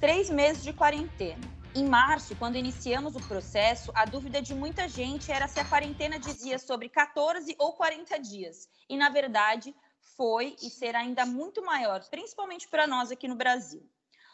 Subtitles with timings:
[0.00, 1.46] três meses de quarentena.
[1.74, 6.18] Em março, quando iniciamos o processo, a dúvida de muita gente era se a quarentena
[6.18, 8.66] dizia sobre 14 ou 40 dias.
[8.88, 9.74] E, na verdade,
[10.16, 13.86] foi e será ainda muito maior, principalmente para nós aqui no Brasil.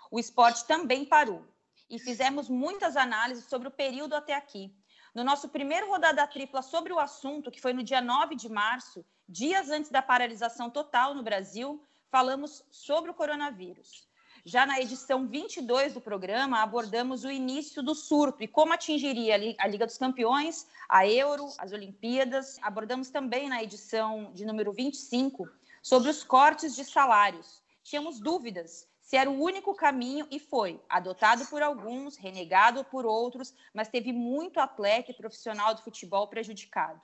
[0.09, 1.45] O esporte também parou
[1.91, 4.73] e fizemos muitas análises sobre o período até aqui.
[5.13, 9.05] No nosso primeiro rodada tripla sobre o assunto, que foi no dia 9 de março,
[9.29, 14.06] dias antes da paralisação total no Brasil, falamos sobre o coronavírus.
[14.49, 19.67] Já na edição 22 do programa, abordamos o início do surto e como atingiria a
[19.67, 22.57] Liga dos Campeões, a Euro, as Olimpíadas.
[22.63, 25.49] Abordamos também na edição de número 25
[25.83, 27.61] sobre os cortes de salários.
[27.83, 33.53] Tínhamos dúvidas se era o único caminho e foi adotado por alguns, renegado por outros,
[33.75, 37.03] mas teve muito atleta e profissional do futebol prejudicado.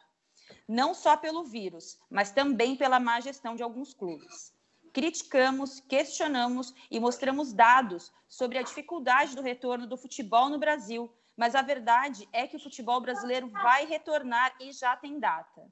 [0.69, 4.52] Não só pelo vírus, mas também pela má gestão de alguns clubes
[4.93, 11.55] criticamos, questionamos e mostramos dados sobre a dificuldade do retorno do futebol no Brasil, mas
[11.55, 15.67] a verdade é que o futebol brasileiro vai retornar e já tem data.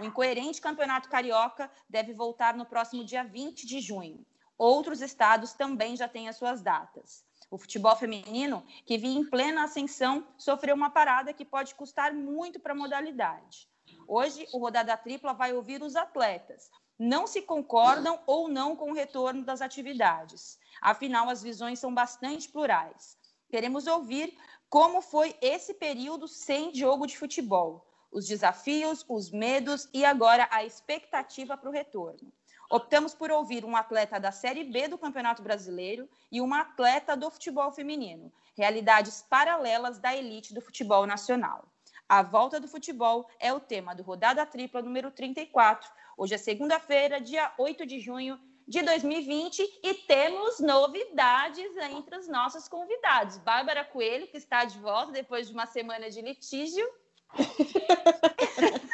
[0.00, 4.24] O incoerente Campeonato Carioca deve voltar no próximo dia 20 de junho.
[4.56, 7.24] Outros estados também já têm as suas datas.
[7.50, 12.58] O futebol feminino, que vinha em plena ascensão, sofreu uma parada que pode custar muito
[12.58, 13.68] para a modalidade.
[14.06, 18.94] Hoje, o Rodada Tripla vai ouvir os atletas, não se concordam ou não com o
[18.94, 20.58] retorno das atividades.
[20.80, 23.16] Afinal, as visões são bastante plurais.
[23.48, 24.36] Queremos ouvir
[24.68, 30.64] como foi esse período sem jogo de futebol, os desafios, os medos e agora a
[30.64, 32.32] expectativa para o retorno.
[32.70, 37.30] Optamos por ouvir um atleta da Série B do Campeonato Brasileiro e uma atleta do
[37.30, 41.71] futebol feminino, realidades paralelas da elite do futebol nacional.
[42.12, 47.18] A volta do futebol é o tema do Rodada Tripla número 34, Hoje é segunda-feira,
[47.18, 48.38] dia 8 de junho
[48.68, 53.38] de 2020 e temos novidades entre os nossos convidados.
[53.38, 56.86] Bárbara Coelho, que está de volta depois de uma semana de litígio.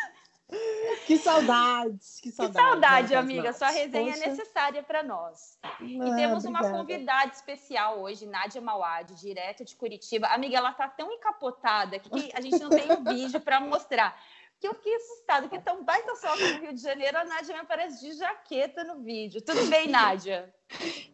[1.06, 2.56] que saudades, que saudade.
[2.56, 3.53] Que saudade, amiga.
[3.53, 4.25] Sua resenha é Poxa.
[4.25, 5.59] é necessária para nós.
[5.62, 10.26] Ah, e temos uma convidada especial hoje, Nádia Mauad, direto de Curitiba.
[10.28, 14.19] Amiga, ela está tão encapotada que a gente não tem um vídeo para mostrar
[14.60, 17.60] que eu fiquei assustada, que tão baita sol no Rio de Janeiro, a Nádia me
[17.60, 19.41] aparece de jaqueta no vídeo.
[19.41, 20.53] Tudo bem, Nádia?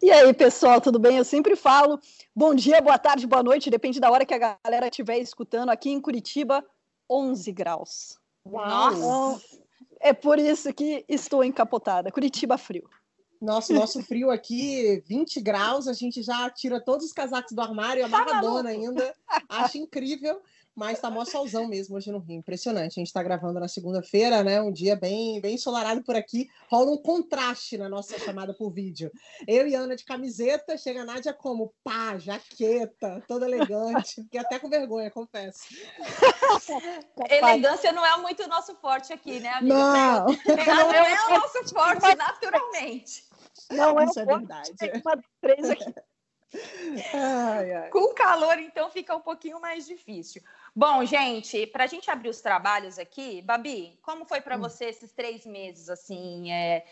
[0.02, 1.18] E aí, pessoal, tudo bem?
[1.18, 2.00] Eu sempre falo
[2.34, 5.68] bom dia, boa tarde, boa noite, depende da hora que a galera estiver escutando.
[5.68, 6.64] Aqui em Curitiba,
[7.10, 8.18] 11 graus.
[8.44, 8.96] Nossa!
[8.96, 9.40] Então,
[10.00, 12.12] é por isso que estou encapotada.
[12.12, 12.88] Curitiba frio.
[13.40, 18.04] Nosso, nosso frio aqui, 20 graus, a gente já tira todos os casacos do armário,
[18.04, 19.14] amarradona tá ainda.
[19.48, 20.40] Acho incrível
[20.74, 22.38] mas tá mó solzão mesmo hoje no Rio.
[22.38, 22.92] Impressionante.
[22.92, 24.60] A gente está gravando na segunda-feira, né?
[24.60, 26.50] Um dia bem, bem ensolarado por aqui.
[26.68, 29.10] Rola um contraste na nossa chamada por vídeo.
[29.46, 34.22] Eu e Ana de camiseta, chega a Nádia como pá, jaqueta, toda elegante.
[34.22, 35.62] Fiquei até com vergonha, confesso.
[37.30, 39.74] Elegância não é muito o nosso forte aqui, né, amiga?
[39.74, 40.26] Não,
[40.66, 43.24] não é o nosso forte naturalmente.
[43.70, 44.72] Não é, Isso é verdade.
[45.04, 45.94] Uma três aqui.
[47.12, 47.90] Ai, ai.
[47.90, 50.42] Com calor, então, fica um pouquinho mais difícil.
[50.76, 54.60] Bom, gente, para a gente abrir os trabalhos aqui, Babi, como foi para hum.
[54.60, 55.88] você esses três meses?
[55.88, 56.84] Assim, é...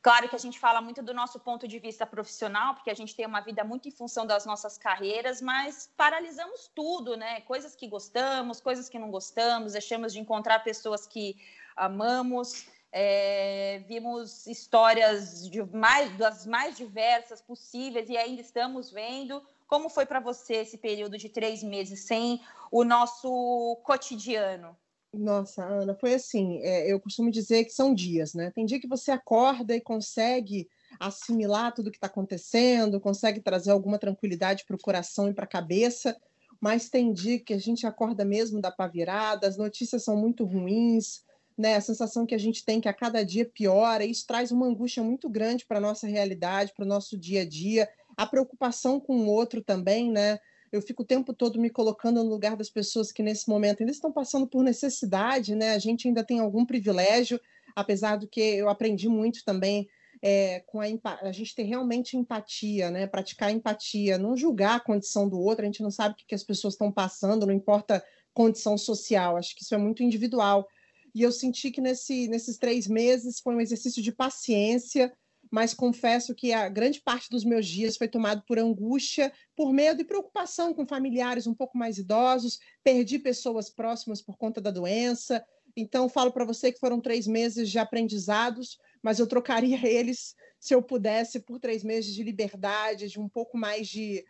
[0.00, 3.14] claro que a gente fala muito do nosso ponto de vista profissional, porque a gente
[3.14, 7.42] tem uma vida muito em função das nossas carreiras, mas paralisamos tudo, né?
[7.42, 11.36] Coisas que gostamos, coisas que não gostamos, deixamos de encontrar pessoas que
[11.76, 12.68] amamos.
[12.90, 19.46] É, vimos histórias de mais, das mais diversas possíveis e ainda estamos vendo.
[19.70, 22.40] Como foi para você esse período de três meses sem
[22.72, 24.76] o nosso cotidiano?
[25.14, 26.58] Nossa, Ana, foi assim.
[26.64, 28.50] É, eu costumo dizer que são dias, né?
[28.50, 33.96] Tem dia que você acorda e consegue assimilar tudo que está acontecendo, consegue trazer alguma
[33.96, 36.20] tranquilidade para o coração e para a cabeça,
[36.60, 40.44] mas tem dia que a gente acorda mesmo da pá virada, as notícias são muito
[40.44, 41.22] ruins,
[41.56, 44.66] né, a sensação que a gente tem que a cada dia piora, isso traz uma
[44.66, 49.00] angústia muito grande para a nossa realidade, para o nosso dia a dia, a preocupação
[49.00, 50.38] com o outro também, né?
[50.72, 53.92] Eu fico o tempo todo me colocando no lugar das pessoas que nesse momento ainda
[53.92, 55.74] estão passando por necessidade, né?
[55.74, 57.40] A gente ainda tem algum privilégio,
[57.74, 59.88] apesar do que eu aprendi muito também
[60.22, 60.86] é, com a,
[61.22, 63.06] a gente ter realmente empatia, né?
[63.06, 66.34] Praticar empatia, não julgar a condição do outro, a gente não sabe o que, que
[66.34, 70.68] as pessoas estão passando, não importa condição social, acho que isso é muito individual
[71.14, 75.12] e eu senti que nesse, nesses três meses foi um exercício de paciência,
[75.50, 80.00] mas confesso que a grande parte dos meus dias foi tomado por angústia, por medo
[80.00, 85.44] e preocupação com familiares um pouco mais idosos, perdi pessoas próximas por conta da doença.
[85.76, 90.74] Então, falo para você que foram três meses de aprendizados, mas eu trocaria eles, se
[90.74, 94.24] eu pudesse, por três meses de liberdade, de um pouco mais de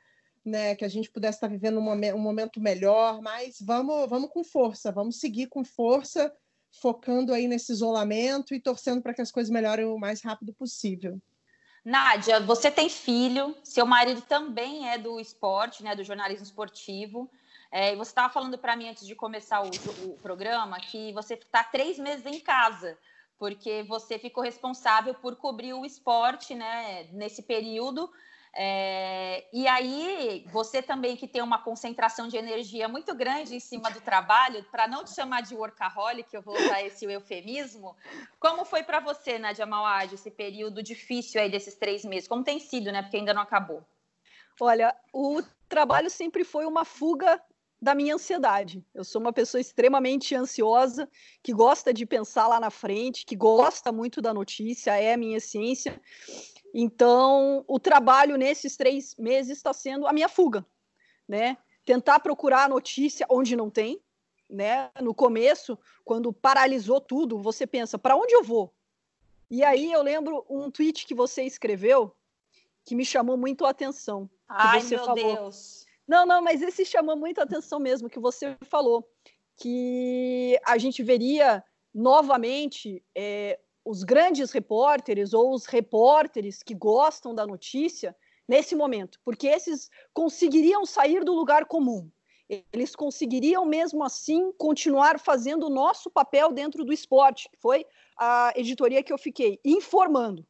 [0.45, 4.31] né, que a gente pudesse estar vivendo um momento, um momento melhor, mas vamos, vamos
[4.31, 6.33] com força, vamos seguir com força,
[6.73, 11.21] focando aí nesse isolamento e torcendo para que as coisas melhorem o mais rápido possível.
[11.85, 17.31] Nádia, você tem filho, seu marido também é do esporte, né, do jornalismo esportivo.
[17.73, 19.71] É, você estava falando para mim antes de começar o,
[20.05, 22.99] o programa que você está três meses em casa,
[23.39, 28.11] porque você ficou responsável por cobrir o esporte né, nesse período.
[28.53, 33.91] É, e aí, você também que tem uma concentração de energia muito grande em cima
[33.91, 37.97] do trabalho, para não te chamar de workaholic, eu vou usar esse eufemismo,
[38.41, 42.29] como foi para você, Nadia Mawad, esse período difícil aí desses três meses?
[42.29, 43.03] Como tem sido, né?
[43.03, 43.85] Porque ainda não acabou.
[44.61, 47.41] Olha, o trabalho sempre foi uma fuga
[47.81, 48.85] da minha ansiedade.
[48.95, 51.09] Eu sou uma pessoa extremamente ansiosa,
[51.43, 55.41] que gosta de pensar lá na frente, que gosta muito da notícia, é a minha
[55.41, 55.99] ciência.
[56.73, 60.65] Então, o trabalho nesses três meses está sendo a minha fuga,
[61.29, 61.57] né?
[61.85, 64.01] Tentar procurar a notícia onde não tem,
[64.49, 64.91] né?
[65.01, 68.73] No começo, quando paralisou tudo, você pensa, para onde eu vou?
[69.51, 72.15] E aí eu lembro um tweet que você escreveu
[72.85, 74.31] que me chamou muito a atenção.
[74.49, 75.87] Ai, você meu falou, Deus!
[76.07, 79.09] Não, não, mas esse chamou muito a atenção mesmo, que você falou,
[79.57, 81.63] que a gente veria
[81.95, 88.17] novamente é, os grandes repórteres ou os repórteres que gostam da notícia
[88.49, 92.11] nesse momento, porque esses conseguiriam sair do lugar comum.
[92.73, 97.87] Eles conseguiriam mesmo assim continuar fazendo o nosso papel dentro do esporte, que foi
[98.19, 100.45] a editoria que eu fiquei informando.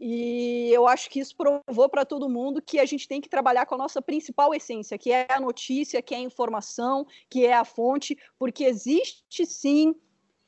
[0.00, 3.66] E eu acho que isso provou para todo mundo que a gente tem que trabalhar
[3.66, 7.54] com a nossa principal essência, que é a notícia, que é a informação, que é
[7.54, 9.94] a fonte, porque existe sim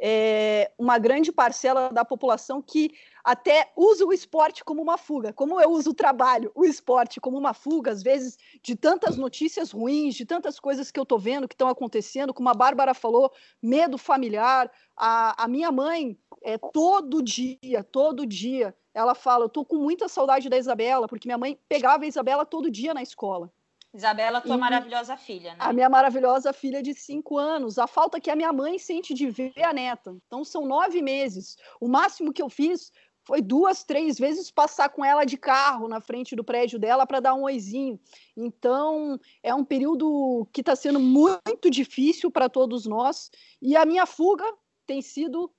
[0.00, 2.93] é, uma grande parcela da população que
[3.25, 7.37] até usa o esporte como uma fuga, como eu uso o trabalho, o esporte como
[7.37, 11.49] uma fuga, às vezes, de tantas notícias ruins, de tantas coisas que eu estou vendo
[11.49, 14.71] que estão acontecendo, como a Bárbara falou, medo familiar.
[14.97, 20.09] A, a minha mãe, é, todo dia, todo dia, ela fala: Eu estou com muita
[20.09, 23.53] saudade da Isabela, porque minha mãe pegava a Isabela todo dia na escola.
[23.93, 25.56] Isabela, tua e maravilhosa filha, né?
[25.58, 27.79] A minha maravilhosa filha de cinco anos.
[27.79, 30.14] A falta que a minha mãe sente de ver a neta.
[30.26, 31.56] Então, são nove meses.
[31.81, 32.93] O máximo que eu fiz
[33.25, 37.20] foi duas, três vezes passar com ela de carro na frente do prédio dela para
[37.20, 37.99] dar um oizinho.
[38.37, 43.31] Então, é um período que está sendo muito difícil para todos nós.
[43.61, 44.44] E a minha fuga
[44.87, 45.50] tem sido,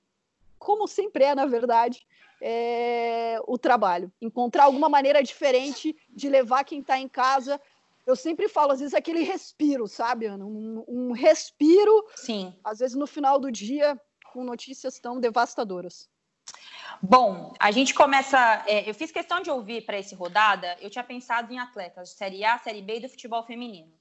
[0.58, 2.06] como sempre é, na verdade,
[2.40, 4.10] é, o trabalho.
[4.20, 7.60] Encontrar alguma maneira diferente de levar quem está em casa
[8.10, 10.44] eu sempre falo, às vezes, aquele respiro, sabe, Ana?
[10.44, 12.04] Um, um, respiro.
[12.16, 12.54] Sim.
[12.64, 13.98] Às vezes, no final do dia,
[14.32, 16.08] com notícias tão devastadoras.
[17.00, 18.64] Bom, a gente começa.
[18.66, 20.76] É, eu fiz questão de ouvir para esse rodada.
[20.80, 23.92] Eu tinha pensado em atletas de Série A, Série B e do futebol feminino.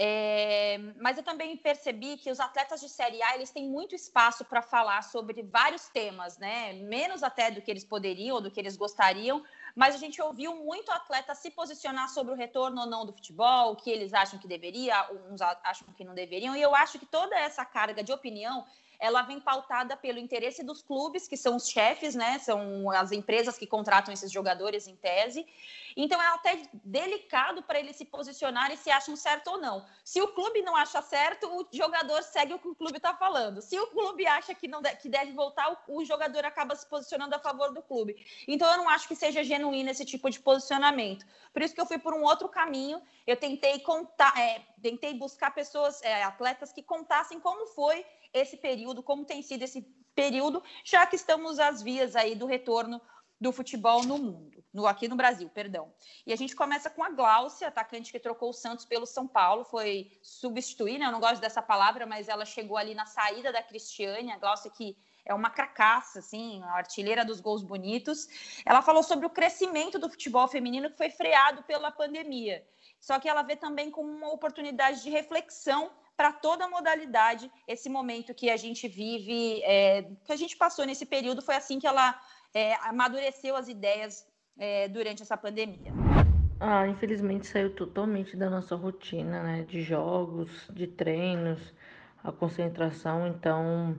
[0.00, 4.44] É, mas eu também percebi que os atletas de Série A eles têm muito espaço
[4.44, 6.72] para falar sobre vários temas, né?
[6.74, 9.42] Menos até do que eles poderiam ou do que eles gostariam,
[9.78, 13.70] mas a gente ouviu muito atleta se posicionar sobre o retorno ou não do futebol,
[13.70, 17.06] o que eles acham que deveria, uns acham que não deveriam, e eu acho que
[17.06, 18.66] toda essa carga de opinião
[18.98, 22.38] ela vem pautada pelo interesse dos clubes, que são os chefes, né?
[22.40, 25.46] São as empresas que contratam esses jogadores em tese.
[25.96, 29.84] Então é até delicado para eles se posicionarem se acham certo ou não.
[30.04, 33.62] Se o clube não acha certo, o jogador segue o que o clube está falando.
[33.62, 37.34] Se o clube acha que não que deve voltar, o, o jogador acaba se posicionando
[37.34, 38.16] a favor do clube.
[38.46, 41.24] Então eu não acho que seja genuíno esse tipo de posicionamento.
[41.52, 43.00] Por isso que eu fui por um outro caminho.
[43.26, 49.02] Eu tentei contar, é, tentei buscar pessoas, é, atletas que contassem como foi esse período,
[49.02, 49.82] como tem sido esse
[50.14, 53.00] período, já que estamos às vias aí do retorno
[53.40, 55.92] do futebol no mundo, no, aqui no Brasil, perdão.
[56.26, 59.64] E a gente começa com a Gláucia, atacante que trocou o Santos pelo São Paulo,
[59.64, 61.06] foi substituir, né?
[61.06, 64.70] Eu não gosto dessa palavra, mas ela chegou ali na saída da Cristiane, a Gláucia
[64.70, 68.26] que é uma cracaça, assim, a artilheira dos gols bonitos.
[68.64, 72.66] Ela falou sobre o crescimento do futebol feminino que foi freado pela pandemia.
[72.98, 77.88] Só que ela vê também como uma oportunidade de reflexão para toda a modalidade esse
[77.88, 81.86] momento que a gente vive, é, que a gente passou nesse período, foi assim que
[81.86, 82.20] ela
[82.52, 84.26] é, amadureceu as ideias
[84.58, 85.92] é, durante essa pandemia.
[86.58, 89.62] Ah, infelizmente saiu totalmente da nossa rotina, né?
[89.62, 91.72] De jogos, de treinos,
[92.24, 93.96] a concentração, então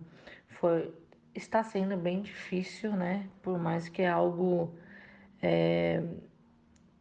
[0.60, 0.94] foi
[1.34, 3.30] está sendo bem difícil, né?
[3.42, 4.76] Por mais que é algo
[5.42, 6.04] é,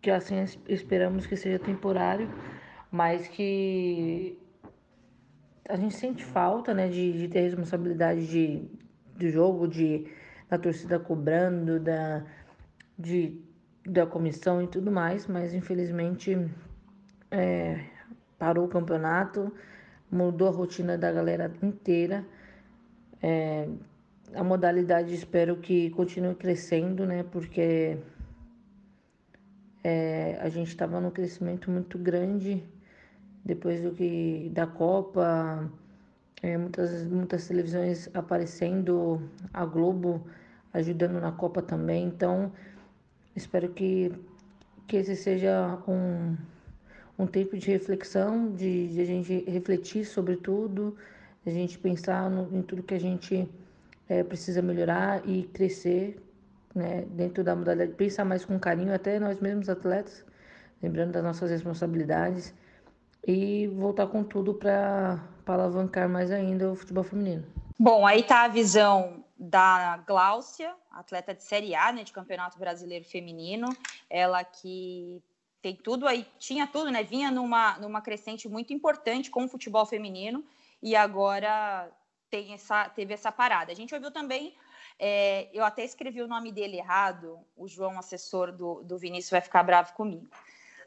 [0.01, 0.37] que assim
[0.69, 2.31] esperamos que seja temporário,
[2.93, 4.39] mas que
[5.69, 8.63] a gente sente falta, né, de, de ter responsabilidade de,
[9.17, 10.07] do jogo, de
[10.49, 12.25] da torcida cobrando, da,
[12.99, 13.39] de,
[13.85, 16.51] da comissão e tudo mais, mas infelizmente
[17.31, 17.85] é,
[18.39, 19.53] parou o campeonato,
[20.11, 22.25] mudou a rotina da galera inteira.
[23.23, 23.69] É,
[24.35, 27.23] a modalidade espero que continue crescendo, né?
[27.31, 27.99] Porque
[29.85, 32.65] é, a gente estava num crescimento muito grande
[33.49, 35.73] depois do que da Copa,
[36.43, 39.23] é, muitas, muitas televisões aparecendo,
[39.55, 40.27] a Globo
[40.75, 42.05] ajudando na Copa também.
[42.05, 42.53] Então,
[43.35, 44.13] espero que,
[44.87, 46.37] que esse seja um,
[47.19, 50.95] um tempo de reflexão, de, de a gente refletir sobre tudo,
[51.47, 53.49] a gente pensar no, em tudo que a gente
[54.11, 56.23] é, precisa melhorar e crescer
[56.75, 60.23] né, dentro da modalidade, pensar mais com carinho, até nós mesmos atletas,
[60.83, 62.53] lembrando das nossas responsabilidades
[63.27, 67.47] e voltar com tudo para alavancar mais ainda o futebol feminino.
[67.79, 73.05] Bom, aí está a visão da Gláucia, atleta de Série A, né, de Campeonato Brasileiro
[73.05, 73.69] Feminino,
[74.11, 75.23] ela que
[75.63, 79.87] tem tudo aí, tinha tudo, né, vinha numa, numa crescente muito importante com o futebol
[79.87, 80.45] feminino
[80.83, 81.91] e agora
[82.29, 83.71] tem essa, teve essa parada.
[83.71, 84.57] A gente ouviu também,
[84.99, 89.41] é, eu até escrevi o nome dele errado, o João, assessor do, do Vinícius, vai
[89.41, 90.29] ficar bravo comigo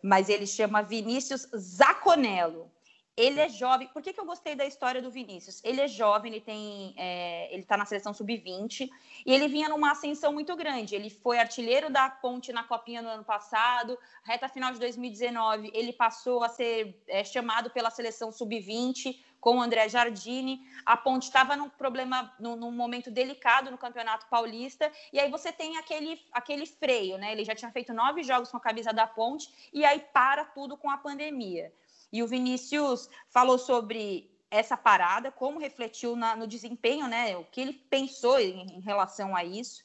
[0.03, 2.72] mas ele chama Vinícius Zaconello.
[3.15, 3.88] Ele é jovem.
[3.89, 5.62] Por que, que eu gostei da história do Vinícius?
[5.65, 8.89] Ele é jovem, ele tem, é, ele está na seleção sub-20
[9.25, 10.96] e ele vinha numa ascensão muito grande.
[10.96, 13.98] Ele foi artilheiro da Ponte na Copinha no ano passado.
[14.24, 19.62] Reta final de 2019, ele passou a ser é, chamado pela seleção sub-20 com o
[19.62, 20.62] André Jardine.
[20.86, 25.52] A Ponte estava num problema, num, num, momento delicado no Campeonato Paulista, e aí você
[25.52, 27.32] tem aquele, aquele freio, né?
[27.32, 30.78] Ele já tinha feito nove jogos com a camisa da Ponte, e aí para tudo
[30.78, 31.74] com a pandemia.
[32.14, 37.36] E o Vinícius falou sobre essa parada, como refletiu na, no desempenho, né?
[37.38, 39.82] O que ele pensou em, em relação a isso.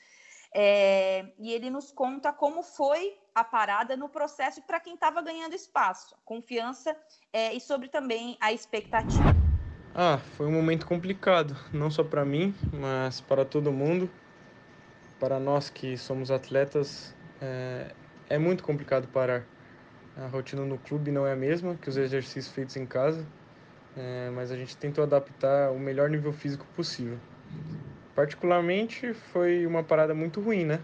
[0.53, 5.55] É, e ele nos conta como foi a parada no processo para quem estava ganhando
[5.55, 6.97] espaço, confiança
[7.33, 9.46] é, e sobre também a expectativa.
[9.99, 14.11] Ah, foi um momento complicado, não só para mim, mas para todo mundo.
[15.19, 17.95] Para nós que somos atletas, é,
[18.29, 19.43] é muito complicado parar.
[20.15, 23.26] A rotina no clube não é a mesma que os exercícios feitos em casa,
[23.97, 27.19] é, mas a gente tentou adaptar o melhor nível físico possível.
[28.15, 30.79] Particularmente foi uma parada muito ruim, né?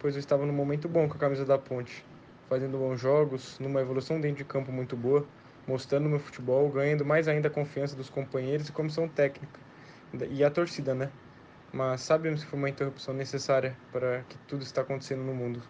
[0.00, 2.04] Pois eu estava num momento bom com a camisa da Ponte,
[2.48, 5.24] fazendo bons jogos, numa evolução dentro de campo muito boa,
[5.66, 9.60] mostrando meu futebol, ganhando mais ainda a confiança dos companheiros e comissão técnica
[10.30, 11.10] e a torcida, né?
[11.72, 15.62] Mas sabemos que foi uma interrupção necessária para que tudo está acontecendo no mundo.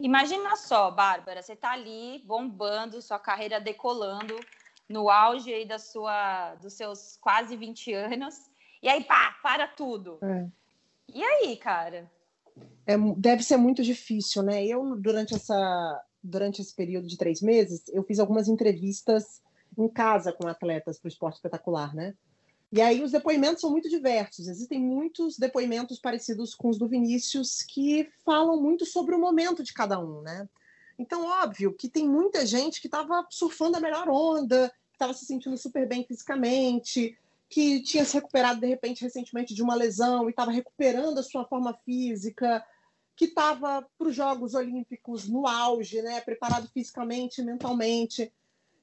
[0.00, 4.38] Imagina só, Bárbara, você está ali bombando, sua carreira decolando,
[4.88, 8.34] no auge aí da sua, dos seus quase 20 anos,
[8.82, 10.18] e aí pá, para tudo.
[10.22, 10.46] É.
[11.12, 12.10] E aí, cara?
[12.86, 14.64] É, deve ser muito difícil, né?
[14.64, 19.42] Eu, durante, essa, durante esse período de três meses, eu fiz algumas entrevistas
[19.76, 22.14] em casa com atletas para o esporte espetacular, né?
[22.72, 24.48] E aí os depoimentos são muito diversos.
[24.48, 29.72] Existem muitos depoimentos parecidos com os do Vinícius que falam muito sobre o momento de
[29.72, 30.48] cada um, né?
[30.98, 35.26] Então, óbvio que tem muita gente que estava surfando a melhor onda, que estava se
[35.26, 37.16] sentindo super bem fisicamente,
[37.48, 41.44] que tinha se recuperado de repente recentemente de uma lesão e estava recuperando a sua
[41.44, 42.64] forma física,
[43.16, 48.32] que estava para os Jogos Olímpicos no auge, né, preparado fisicamente, mentalmente.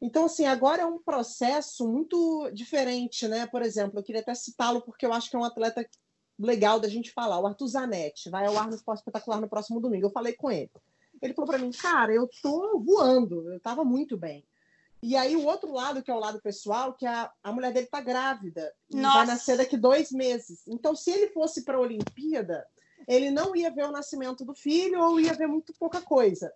[0.02, 3.46] Então, assim, agora é um processo muito diferente, né?
[3.46, 5.88] Por exemplo, eu queria até citá-lo porque eu acho que é um atleta
[6.40, 7.40] legal da gente falar.
[7.40, 10.08] O Arthur Zanetti vai ao ar no Esporte Espetacular no próximo domingo.
[10.08, 10.72] Eu falei com ele.
[11.22, 14.44] Ele falou para mim, cara, eu tô voando, eu estava muito bem.
[15.04, 17.88] E aí o outro lado, que é o lado pessoal, que a, a mulher dele
[17.88, 19.18] tá grávida e Nossa.
[19.18, 20.64] vai nascer daqui dois meses.
[20.68, 22.66] Então, se ele fosse para a Olimpíada,
[23.12, 26.54] ele não ia ver o nascimento do filho ou ia ver muito pouca coisa.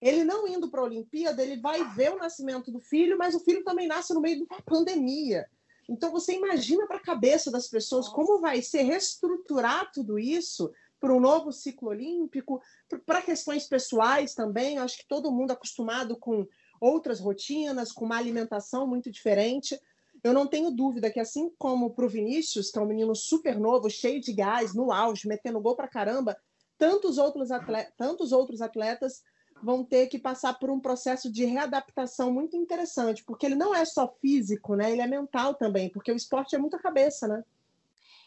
[0.00, 3.40] Ele não indo para a Olimpíada, ele vai ver o nascimento do filho, mas o
[3.40, 5.46] filho também nasce no meio de uma pandemia.
[5.88, 11.14] Então você imagina para a cabeça das pessoas como vai ser reestruturar tudo isso para
[11.14, 12.60] um novo ciclo olímpico,
[13.06, 14.78] para questões pessoais também.
[14.78, 16.48] Acho que todo mundo acostumado com
[16.80, 19.80] outras rotinas, com uma alimentação muito diferente.
[20.22, 23.58] Eu não tenho dúvida que, assim como para o Vinícius, que é um menino super
[23.58, 26.36] novo, cheio de gás, no auge, metendo gol para caramba,
[26.78, 29.22] tantos outros, atletas, tantos outros atletas
[29.62, 33.84] vão ter que passar por um processo de readaptação muito interessante, porque ele não é
[33.84, 34.90] só físico, né?
[34.90, 37.44] Ele é mental também, porque o esporte é muita cabeça, né?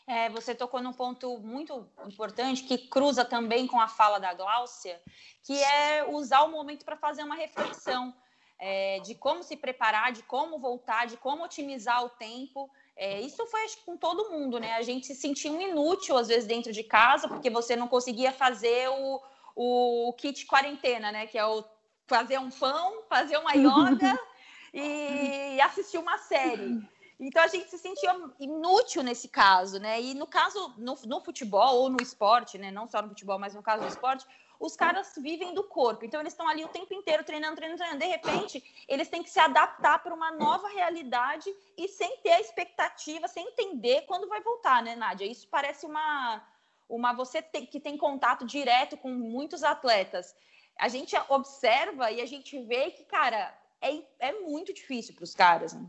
[0.07, 5.01] É, você tocou num ponto muito importante que cruza também com a fala da Gláucia,
[5.43, 8.13] que é usar o momento para fazer uma reflexão
[8.59, 12.69] é, de como se preparar, de como voltar, de como otimizar o tempo.
[12.95, 14.73] É, isso foi acho, com todo mundo, né?
[14.73, 18.31] A gente se sentia um inútil, às vezes, dentro de casa, porque você não conseguia
[18.31, 19.21] fazer o,
[19.55, 21.27] o kit quarentena, né?
[21.27, 21.63] Que é o
[22.07, 24.17] fazer um pão, fazer uma yoga
[24.73, 26.79] e assistir uma série.
[27.19, 30.01] Então a gente se sentia inútil nesse caso, né?
[30.01, 32.71] E no caso, no, no, futebol ou no esporte, né?
[32.71, 34.25] Não só no futebol, mas no caso do esporte,
[34.59, 36.05] os caras vivem do corpo.
[36.05, 38.03] Então eles estão ali o tempo inteiro treinando, treinando, treinando.
[38.03, 42.41] De repente, eles têm que se adaptar para uma nova realidade e sem ter a
[42.41, 45.25] expectativa, sem entender quando vai voltar, né, Nádia?
[45.25, 46.43] Isso parece uma.
[46.87, 50.35] uma você que tem contato direto com muitos atletas.
[50.77, 55.33] A gente observa e a gente vê que, cara, é, é muito difícil para os
[55.33, 55.73] caras.
[55.73, 55.85] Né?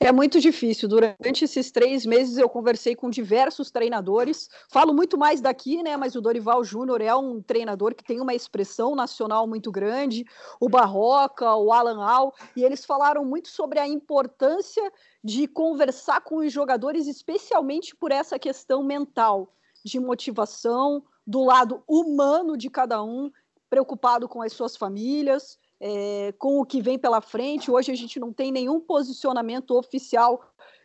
[0.00, 0.88] É muito difícil.
[0.88, 4.48] Durante esses três meses eu conversei com diversos treinadores.
[4.68, 5.96] Falo muito mais daqui, né?
[5.96, 10.24] Mas o Dorival Júnior é um treinador que tem uma expressão nacional muito grande.
[10.58, 16.38] O Barroca, o Alan Al, e eles falaram muito sobre a importância de conversar com
[16.38, 19.52] os jogadores, especialmente por essa questão mental,
[19.84, 23.30] de motivação, do lado humano de cada um,
[23.68, 27.70] preocupado com as suas famílias é, com o que vem pela frente.
[27.70, 30.40] Hoje a gente não tem nenhum posicionamento oficial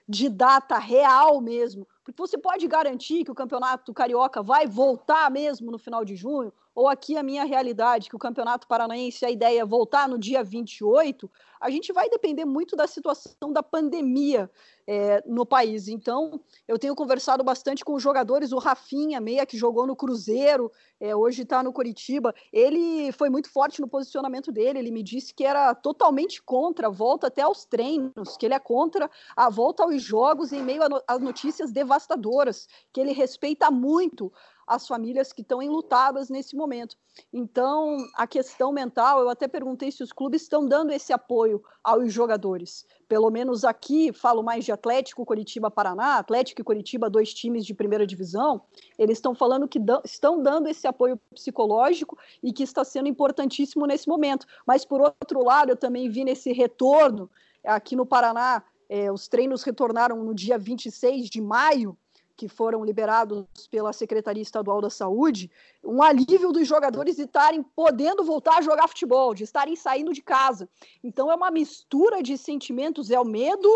[0.08, 5.72] de data real mesmo, porque você pode garantir que o campeonato carioca vai voltar mesmo
[5.72, 9.62] no final de junho, ou aqui a minha realidade, que o campeonato paranaense, a ideia
[9.62, 14.50] é voltar no dia 28, a gente vai depender muito da situação da pandemia
[14.88, 15.88] é, no país.
[15.88, 20.72] Então, eu tenho conversado bastante com os jogadores, o Rafinha, meia que jogou no Cruzeiro,
[21.00, 25.34] é, hoje está no Curitiba, ele foi muito forte no posicionamento dele, ele me disse
[25.34, 29.84] que era totalmente contra a volta até aos treinos, que ele é contra a volta
[29.84, 34.32] aos jogos em meio às notícias devastadoras, que ele respeita muito
[34.68, 36.98] as famílias que estão enlutadas nesse momento.
[37.32, 41.45] Então, a questão mental, eu até perguntei se os clubes estão dando esse apoio
[41.84, 42.86] aos jogadores.
[43.08, 47.74] Pelo menos aqui, falo mais de Atlético, Curitiba, Paraná, Atlético e Curitiba, dois times de
[47.74, 48.62] primeira divisão,
[48.98, 54.08] eles estão falando que estão dando esse apoio psicológico e que está sendo importantíssimo nesse
[54.08, 54.46] momento.
[54.66, 57.30] Mas, por outro lado, eu também vi nesse retorno,
[57.64, 61.98] aqui no Paraná, é, os treinos retornaram no dia 26 de maio,
[62.36, 65.50] que foram liberados pela Secretaria Estadual da Saúde,
[65.84, 70.22] um alívio dos jogadores de estarem podendo voltar a jogar futebol, de estarem saindo de
[70.22, 70.70] casa.
[71.04, 73.70] Então é uma mistura de sentimentos, é o medo,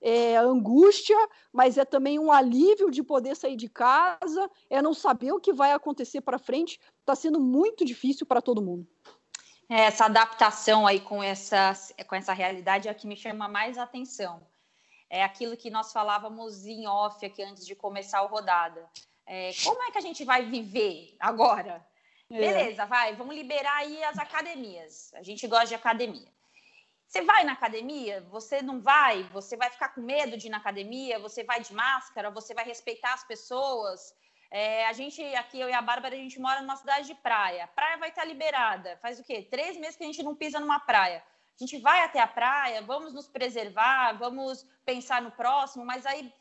[0.00, 1.16] é angústia,
[1.52, 5.52] mas é também um alívio de poder sair de casa, é não saber o que
[5.52, 6.80] vai acontecer para frente.
[7.00, 8.86] Está sendo muito difícil para todo mundo.
[9.68, 11.74] É, essa adaptação aí com essa,
[12.06, 14.40] com essa realidade é a que me chama mais atenção
[15.10, 18.88] é aquilo que nós falávamos em off aqui antes de começar a rodada.
[19.26, 21.86] É, como é que a gente vai viver agora?
[22.30, 22.38] É.
[22.38, 25.12] Beleza, vai, vamos liberar aí as academias.
[25.14, 26.28] A gente gosta de academia.
[27.06, 30.58] Você vai na academia, você não vai, você vai ficar com medo de ir na
[30.58, 34.14] academia, você vai de máscara, você vai respeitar as pessoas.
[34.50, 37.64] É, a gente, aqui, eu e a Bárbara, a gente mora numa cidade de praia.
[37.64, 38.98] A praia vai estar liberada.
[39.00, 39.42] Faz o quê?
[39.50, 41.24] Três meses que a gente não pisa numa praia
[41.58, 46.32] a gente vai até a praia, vamos nos preservar, vamos pensar no próximo, mas aí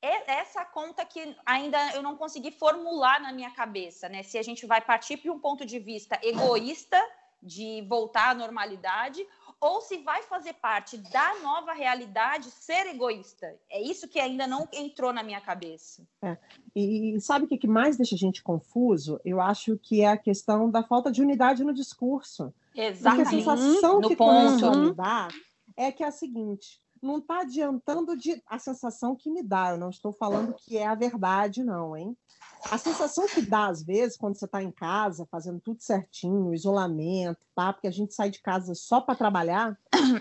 [0.00, 4.22] é essa conta que ainda eu não consegui formular na minha cabeça, né?
[4.22, 7.00] Se a gente vai partir para um ponto de vista egoísta
[7.42, 9.26] de voltar à normalidade
[9.64, 13.58] ou se vai fazer parte da nova realidade ser egoísta.
[13.70, 16.06] É isso que ainda não entrou na minha cabeça.
[16.20, 16.36] É.
[16.76, 19.18] E sabe o que mais deixa a gente confuso?
[19.24, 22.52] Eu acho que é a questão da falta de unidade no discurso.
[22.76, 23.30] Exatamente.
[23.30, 24.78] Porque a sensação no que ponto.
[24.78, 25.28] me dar
[25.78, 29.70] é que é a seguinte: não está adiantando de a sensação que me dá.
[29.70, 32.14] Eu não estou falando que é a verdade, não, hein?
[32.70, 37.40] A sensação que dá, às vezes, quando você está em casa, fazendo tudo certinho, isolamento,
[37.54, 37.72] tá?
[37.72, 39.78] porque a gente sai de casa só para trabalhar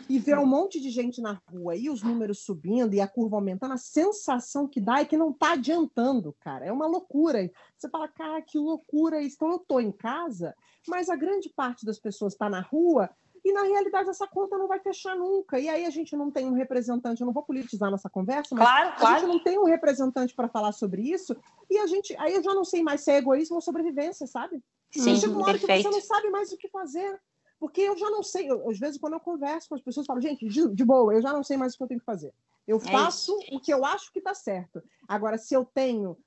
[0.09, 3.37] e vê um monte de gente na rua e os números subindo e a curva
[3.37, 6.65] aumentando, a sensação que dá é que não está adiantando, cara.
[6.65, 7.49] É uma loucura.
[7.77, 9.35] Você fala, cara, que loucura isso.
[9.35, 10.53] Então, eu estou em casa,
[10.87, 13.09] mas a grande parte das pessoas está na rua
[13.43, 15.59] e na realidade essa conta não vai fechar nunca.
[15.59, 18.65] E aí a gente não tem um representante, eu não vou politizar nossa conversa, mas
[18.65, 19.19] claro, a claro.
[19.19, 21.35] gente não tem um representante para falar sobre isso,
[21.69, 24.63] e a gente, aí eu já não sei mais se é egoísmo ou sobrevivência, sabe?
[24.91, 27.19] Sim, chega uma hora que você não sabe mais o que fazer.
[27.59, 30.07] Porque eu já não sei, eu, às vezes quando eu converso com as pessoas, eu
[30.07, 32.05] falo, gente, de, de boa, eu já não sei mais o que eu tenho que
[32.05, 32.33] fazer.
[32.67, 34.83] Eu é faço o que eu acho que está certo.
[35.07, 36.17] Agora, se eu tenho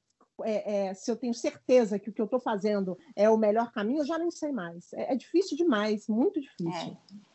[0.44, 3.72] é, é, se eu tenho certeza que o que eu estou fazendo é o melhor
[3.72, 4.92] caminho, eu já nem sei mais.
[4.92, 6.96] É, é difícil demais, muito difícil.
[7.12, 7.26] É.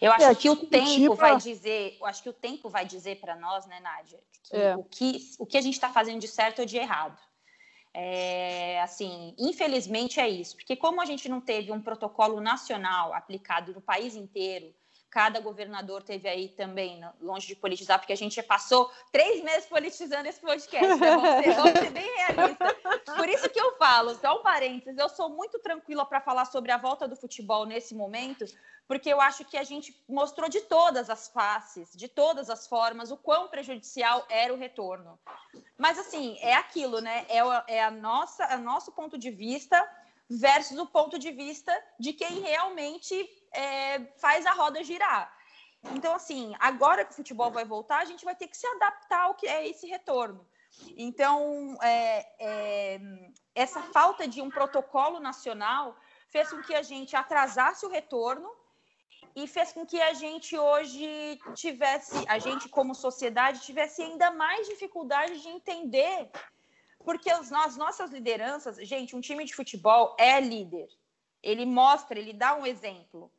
[0.00, 1.14] Eu acho é, que o tempo tipo...
[1.14, 4.76] vai dizer, eu acho que o tempo vai dizer para nós, né, Nádia, que é.
[4.76, 7.18] o que o que a gente está fazendo de certo ou de errado.
[7.94, 13.72] É, assim, infelizmente é isso, porque como a gente não teve um protocolo nacional aplicado
[13.72, 14.72] no país inteiro,
[15.10, 20.28] cada governador teve aí também, longe de politizar, porque a gente passou três meses politizando
[20.28, 21.10] esse podcast, né?
[21.54, 22.74] vamos, ser, bem realistas.
[23.16, 26.70] Por isso que eu falo, só um parênteses, eu sou muito tranquila para falar sobre
[26.72, 28.44] a volta do futebol nesse momento,
[28.86, 33.10] porque eu acho que a gente mostrou de todas as faces, de todas as formas,
[33.10, 35.18] o quão prejudicial era o retorno.
[35.76, 37.26] Mas, assim, é aquilo, né?
[37.28, 39.86] É, é a nossa, a nosso ponto de vista
[40.28, 45.32] versus o ponto de vista de quem realmente é, faz a roda girar.
[45.94, 49.22] Então, assim, agora que o futebol vai voltar, a gente vai ter que se adaptar
[49.22, 50.46] ao que é esse retorno.
[50.96, 53.00] Então, é, é,
[53.54, 55.96] essa falta de um protocolo nacional
[56.28, 58.50] fez com que a gente atrasasse o retorno
[59.34, 64.66] e fez com que a gente hoje tivesse, a gente como sociedade, tivesse ainda mais
[64.68, 66.30] dificuldade de entender,
[67.04, 70.88] porque as nossas lideranças, gente, um time de futebol é líder,
[71.42, 73.30] ele mostra, ele dá um exemplo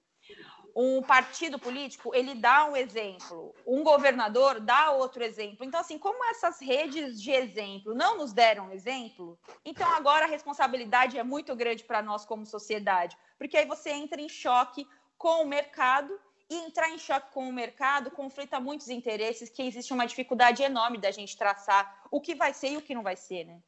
[0.75, 5.65] um partido político, ele dá um exemplo, um governador dá outro exemplo.
[5.65, 11.17] Então, assim, como essas redes de exemplo não nos deram exemplo, então agora a responsabilidade
[11.17, 15.47] é muito grande para nós como sociedade, porque aí você entra em choque com o
[15.47, 16.17] mercado
[16.49, 20.97] e entrar em choque com o mercado conflita muitos interesses, que existe uma dificuldade enorme
[20.97, 23.59] da gente traçar o que vai ser e o que não vai ser, né?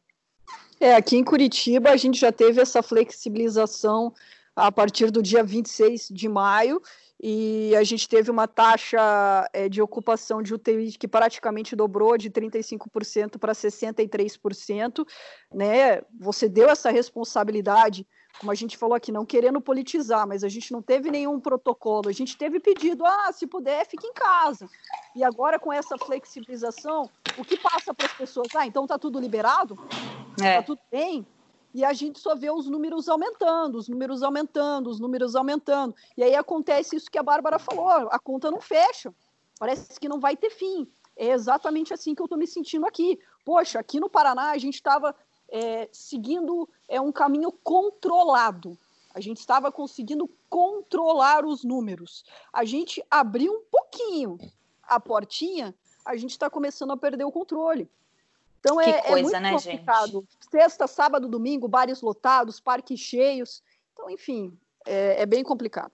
[0.79, 4.13] É, aqui em Curitiba a gente já teve essa flexibilização
[4.61, 6.81] a partir do dia 26 de maio,
[7.23, 12.31] e a gente teve uma taxa é, de ocupação de UTI que praticamente dobrou de
[12.31, 15.05] 35% para 63%,
[15.53, 16.01] né?
[16.19, 18.07] Você deu essa responsabilidade,
[18.39, 22.09] como a gente falou aqui, não querendo politizar, mas a gente não teve nenhum protocolo,
[22.09, 24.67] a gente teve pedido, ah, se puder, fique em casa.
[25.15, 28.47] E agora com essa flexibilização, o que passa para as pessoas?
[28.55, 29.77] Ah, então tá tudo liberado?
[30.41, 30.55] É.
[30.55, 31.25] Tá tudo bem?
[31.73, 35.95] E a gente só vê os números aumentando, os números aumentando, os números aumentando.
[36.17, 39.13] E aí acontece isso que a Bárbara falou: a conta não fecha,
[39.59, 40.87] parece que não vai ter fim.
[41.15, 43.19] É exatamente assim que eu estou me sentindo aqui.
[43.45, 45.15] Poxa, aqui no Paraná a gente estava
[45.49, 48.77] é, seguindo é, um caminho controlado.
[49.13, 52.23] A gente estava conseguindo controlar os números.
[52.51, 54.37] A gente abriu um pouquinho
[54.83, 57.89] a portinha, a gente está começando a perder o controle.
[58.61, 60.11] Então que é, coisa, é muito né, complicado.
[60.11, 60.49] Gente?
[60.49, 63.61] Sexta, sábado, domingo, bares lotados, parques cheios.
[63.91, 65.91] Então, enfim, é, é bem complicado.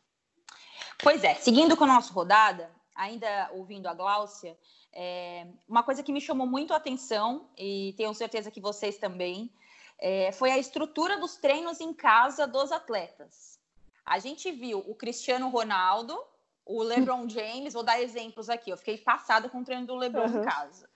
[1.02, 4.58] Pois é, seguindo com a nossa rodada, ainda ouvindo a Gláucia,
[4.94, 9.52] é, uma coisa que me chamou muito a atenção, e tenho certeza que vocês também,
[10.00, 13.60] é, foi a estrutura dos treinos em casa dos atletas.
[14.06, 16.18] A gente viu o Cristiano Ronaldo,
[16.66, 20.28] o LeBron James, vou dar exemplos aqui, eu fiquei passada com o treino do LeBron
[20.28, 20.42] uhum.
[20.42, 20.90] em casa.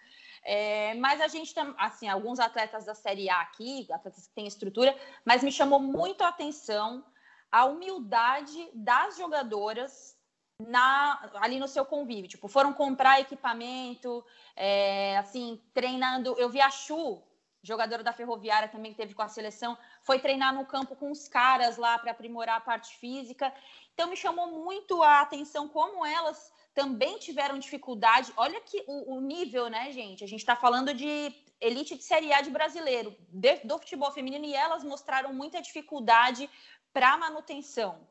[0.43, 4.47] É, mas a gente tem, assim, alguns atletas da Série A aqui, atletas que têm
[4.47, 7.05] estrutura, mas me chamou muito a atenção
[7.51, 10.17] a humildade das jogadoras
[10.59, 12.29] na, ali no seu convívio.
[12.29, 14.23] Tipo, foram comprar equipamento,
[14.55, 16.35] é, assim, treinando.
[16.37, 17.21] Eu vi a Chu,
[17.61, 21.27] jogadora da Ferroviária também que teve com a seleção, foi treinar no campo com os
[21.27, 23.53] caras lá para aprimorar a parte física.
[23.93, 28.31] Então me chamou muito a atenção como elas também tiveram dificuldade.
[28.37, 30.23] Olha que o, o nível, né, gente?
[30.23, 34.45] A gente está falando de elite de Série A de brasileiro, de, do futebol feminino,
[34.45, 36.49] e elas mostraram muita dificuldade
[36.93, 38.07] para manutenção.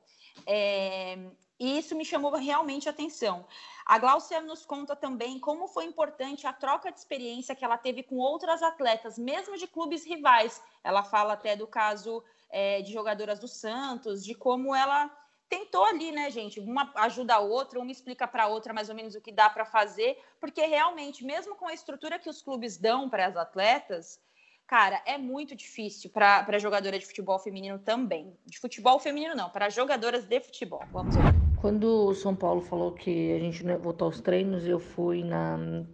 [0.47, 1.19] É,
[1.59, 3.47] e isso me chamou realmente atenção.
[3.85, 8.03] A Glaucia nos conta também como foi importante a troca de experiência que ela teve
[8.03, 10.63] com outras atletas, mesmo de clubes rivais.
[10.85, 15.11] Ela fala até do caso é, de jogadoras do Santos, de como ela
[15.51, 16.61] tentou ali, né, gente?
[16.61, 19.51] Uma ajuda a outra, uma explica para a outra mais ou menos o que dá
[19.51, 24.21] para fazer, porque realmente, mesmo com a estrutura que os clubes dão para as atletas,
[24.67, 28.33] cara, é muito difícil para jogadora de futebol feminino também.
[28.47, 30.83] De futebol feminino, não, para jogadoras de futebol.
[30.93, 31.23] Vamos ver.
[31.61, 35.25] Quando o São Paulo falou que a gente não ia voltar aos treinos, eu fui
[35.25, 35.85] na.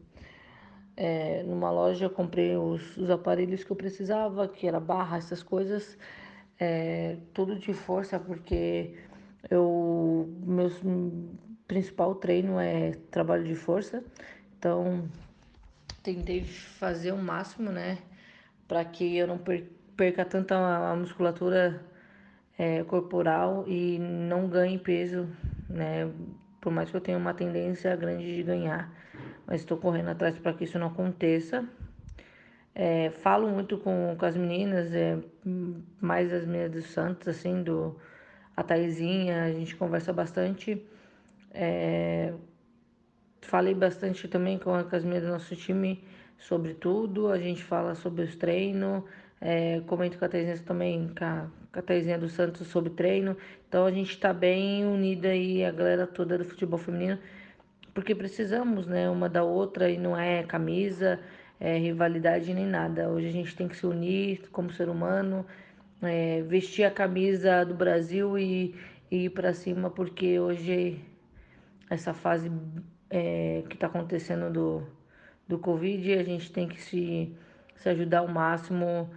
[0.98, 5.98] É, numa loja, comprei os, os, aparelhos que eu precisava, que era barra, essas coisas,
[6.58, 8.96] é, tudo de força, porque
[9.50, 10.70] eu, meu
[11.66, 14.02] principal treino é trabalho de força,
[14.58, 15.08] então
[16.02, 17.98] tentei fazer o máximo, né,
[18.68, 19.40] para que eu não
[19.96, 21.84] perca tanta a musculatura
[22.58, 25.28] é, corporal e não ganhe peso,
[25.68, 26.10] né,
[26.60, 28.92] por mais que eu tenha uma tendência grande de ganhar,
[29.46, 31.64] mas estou correndo atrás para que isso não aconteça.
[32.74, 35.18] É, falo muito com, com as meninas, é,
[36.00, 37.96] mais as meninas do Santos, assim, do
[38.56, 40.82] a Taizinha, a gente conversa bastante.
[41.52, 42.32] É,
[43.42, 46.02] falei bastante também com, as meninas do nosso time
[46.38, 49.04] sobre tudo, a gente fala sobre os treinos,
[49.40, 53.36] é, comento com a Taizinha também, com a, a Taizinha do Santos sobre treino.
[53.68, 57.18] Então a gente está bem unida aí, a galera toda do futebol feminino,
[57.94, 61.20] porque precisamos, né, uma da outra e não é camisa,
[61.58, 63.08] é, rivalidade nem nada.
[63.08, 65.46] Hoje a gente tem que se unir como ser humano,
[66.06, 68.74] é, vestir a camisa do Brasil e,
[69.10, 71.00] e ir para cima, porque hoje
[71.90, 72.50] essa fase
[73.10, 74.86] é, que está acontecendo do,
[75.46, 77.34] do Covid, a gente tem que se,
[77.76, 79.10] se ajudar ao máximo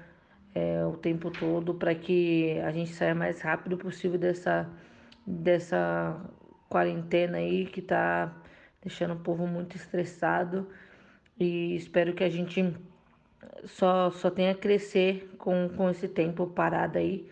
[0.53, 4.69] é, o tempo todo para que a gente saia mais rápido possível dessa,
[5.25, 6.19] dessa
[6.69, 8.35] quarentena aí que está
[8.81, 10.67] deixando o povo muito estressado.
[11.39, 12.75] E espero que a gente
[13.67, 17.29] só, só tenha a crescer com, com esse tempo parado aí.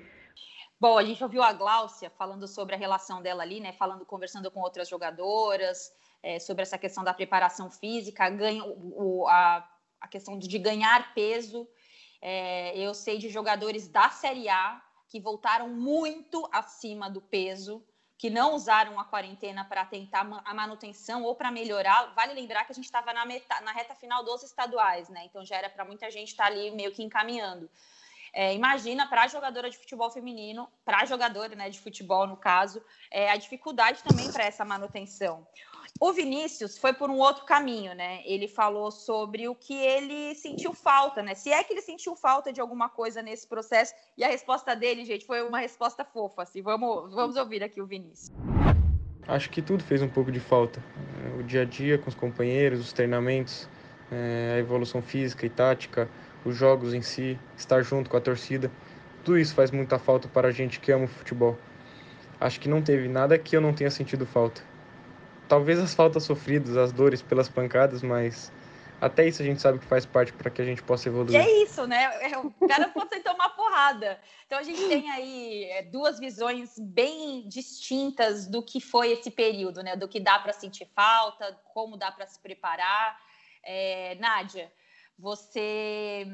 [0.79, 3.73] Bom, a gente ouviu a Gláucia falando sobre a relação dela ali, né?
[3.73, 9.67] Falando, conversando com outras jogadoras, é, sobre essa questão da preparação física, ganho, o, a,
[9.99, 11.67] a questão de ganhar peso.
[12.21, 17.83] É, eu sei de jogadores da Série A que voltaram muito acima do peso,
[18.17, 22.13] que não usaram a quarentena para tentar a manutenção ou para melhorar.
[22.15, 25.25] Vale lembrar que a gente estava na, na, reta final dos estaduais, né?
[25.25, 27.69] Então já era para muita gente estar tá ali meio que encaminhando.
[28.33, 32.37] É, imagina para a jogadora de futebol feminino, para a jogadora né, de futebol, no
[32.37, 35.47] caso, é, a dificuldade também para essa manutenção.
[35.99, 38.21] O Vinícius foi por um outro caminho, né?
[38.23, 41.33] Ele falou sobre o que ele sentiu falta, né?
[41.33, 43.95] Se é que ele sentiu falta de alguma coisa nesse processo.
[44.15, 46.43] E a resposta dele, gente, foi uma resposta fofa.
[46.43, 46.61] Assim.
[46.61, 48.31] Vamos, vamos ouvir aqui o Vinícius.
[49.27, 50.83] Acho que tudo fez um pouco de falta.
[51.39, 53.67] O dia a dia com os companheiros, os treinamentos,
[54.11, 56.07] é, a evolução física e tática,
[56.45, 58.71] os jogos em si, estar junto com a torcida.
[59.23, 61.57] Tudo isso faz muita falta para a gente que ama o futebol.
[62.39, 64.76] Acho que não teve nada que eu não tenha sentido falta
[65.47, 68.51] talvez as faltas sofridas, as dores pelas pancadas, mas
[68.99, 71.39] até isso a gente sabe que faz parte para que a gente possa evoluir.
[71.39, 72.03] E é isso, né?
[72.21, 74.19] É, cara pode ser tomar porrada.
[74.45, 79.83] Então a gente tem aí é, duas visões bem distintas do que foi esse período,
[79.83, 79.95] né?
[79.95, 83.17] Do que dá para sentir falta, como dá para se preparar.
[83.63, 84.71] É, Nádia,
[85.17, 86.27] você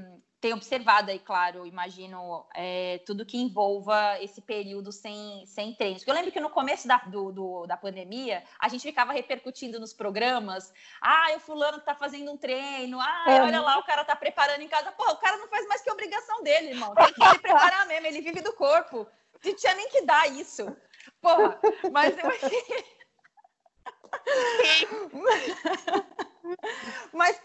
[0.44, 6.00] tem observado aí, claro, imagino, é, tudo que envolva esse período sem, sem treinos.
[6.00, 9.80] Porque eu lembro que no começo da, do, do, da pandemia, a gente ficava repercutindo
[9.80, 13.42] nos programas, ah, o fulano tá fazendo um treino, ah, é.
[13.42, 14.92] olha lá, o cara tá preparando em casa.
[14.92, 16.94] Pô, o cara não faz mais que obrigação dele, irmão.
[16.94, 19.08] Tem que se preparar mesmo, ele vive do corpo.
[19.46, 20.76] Não tinha nem que dar isso.
[21.22, 21.58] Porra,
[21.90, 22.26] mas eu.
[27.12, 27.40] Mas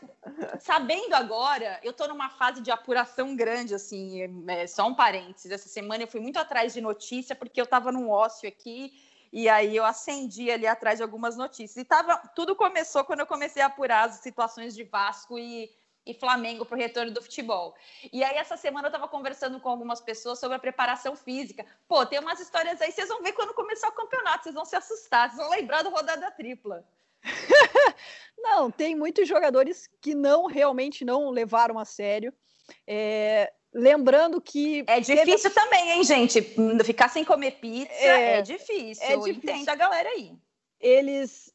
[0.61, 5.51] sabendo agora, eu estou numa fase de apuração grande, assim, é, só um parênteses.
[5.51, 8.93] Essa semana eu fui muito atrás de notícia, porque eu estava num ócio aqui,
[9.33, 11.77] e aí eu acendi ali atrás de algumas notícias.
[11.77, 15.71] E tava, tudo começou quando eu comecei a apurar as situações de Vasco e,
[16.09, 17.75] e Flamengo para o retorno do futebol.
[18.12, 21.66] E aí, essa semana, eu estava conversando com algumas pessoas sobre a preparação física.
[21.87, 24.75] Pô, tem umas histórias aí, vocês vão ver quando começar o campeonato, vocês vão se
[24.75, 26.85] assustar, vocês vão lembrar do rodada tripla.
[28.38, 32.33] não, tem muitos jogadores que não realmente não levaram a sério.
[32.87, 34.85] É, lembrando que.
[34.87, 35.55] É difícil teve...
[35.55, 36.40] também, hein, gente?
[36.85, 39.05] Ficar sem comer pizza é, é difícil.
[39.05, 39.51] É difícil.
[39.51, 40.33] Entendo a galera aí.
[40.81, 41.53] Eles.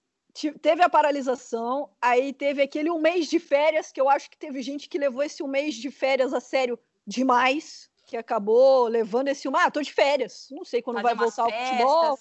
[0.62, 4.62] Teve a paralisação, aí teve aquele um mês de férias, que eu acho que teve
[4.64, 9.48] gente que levou esse um mês de férias a sério demais, que acabou levando esse
[9.48, 9.56] um.
[9.56, 11.68] Ah, tô de férias, não sei quando Fazer vai voltar festas.
[11.68, 12.20] o futebol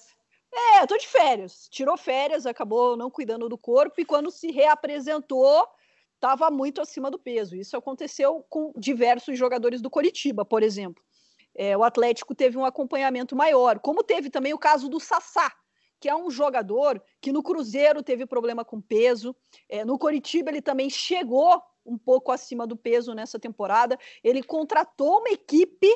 [0.53, 1.67] é, tô de férias.
[1.71, 5.67] Tirou férias, acabou não cuidando do corpo e quando se reapresentou,
[6.15, 7.57] estava muito acima do peso.
[7.57, 11.03] Isso aconteceu com diversos jogadores do Coritiba, por exemplo.
[11.55, 15.53] É, o Atlético teve um acompanhamento maior, como teve também o caso do Sassá,
[16.03, 19.37] que é um jogador que no Cruzeiro teve problema com peso,
[19.69, 23.97] é, no Coritiba ele também chegou um pouco acima do peso nessa temporada.
[24.23, 25.89] Ele contratou uma equipe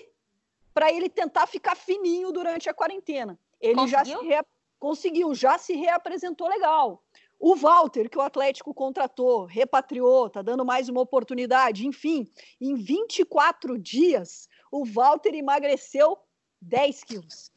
[0.73, 3.37] para ele tentar ficar fininho durante a quarentena.
[3.61, 3.99] Ele conseguiu?
[3.99, 4.47] já se rea...
[4.79, 7.03] conseguiu, já se reapresentou legal.
[7.37, 11.85] O Walter, que o Atlético contratou, repatriou, tá dando mais uma oportunidade.
[11.85, 16.17] Enfim, em 24 dias, o Walter emagreceu
[16.63, 17.56] 10 quilos.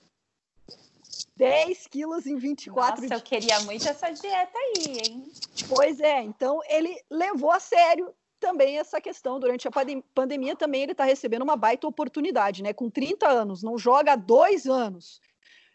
[1.40, 3.12] 10 quilos em 24 Nossa, dias.
[3.12, 5.32] eu queria muito essa dieta aí, hein?
[5.70, 9.40] Pois é, então ele levou a sério também essa questão.
[9.40, 9.72] Durante a
[10.14, 12.74] pandemia também ele está recebendo uma baita oportunidade, né?
[12.74, 15.22] Com 30 anos, não joga há dois anos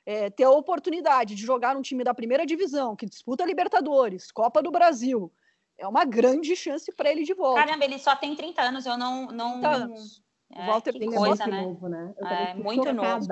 [0.04, 4.62] é, ter a oportunidade de jogar num time da primeira divisão, que disputa Libertadores, Copa
[4.62, 5.32] do Brasil,
[5.78, 7.64] é uma grande chance para ele de volta.
[7.64, 9.28] Caramba, ele só tem 30 anos, eu não.
[9.28, 9.52] não...
[9.60, 10.22] 30 anos.
[10.52, 11.62] É, o Walter tem coisa, né?
[11.62, 12.14] novo, né?
[12.18, 13.26] é, muito novo.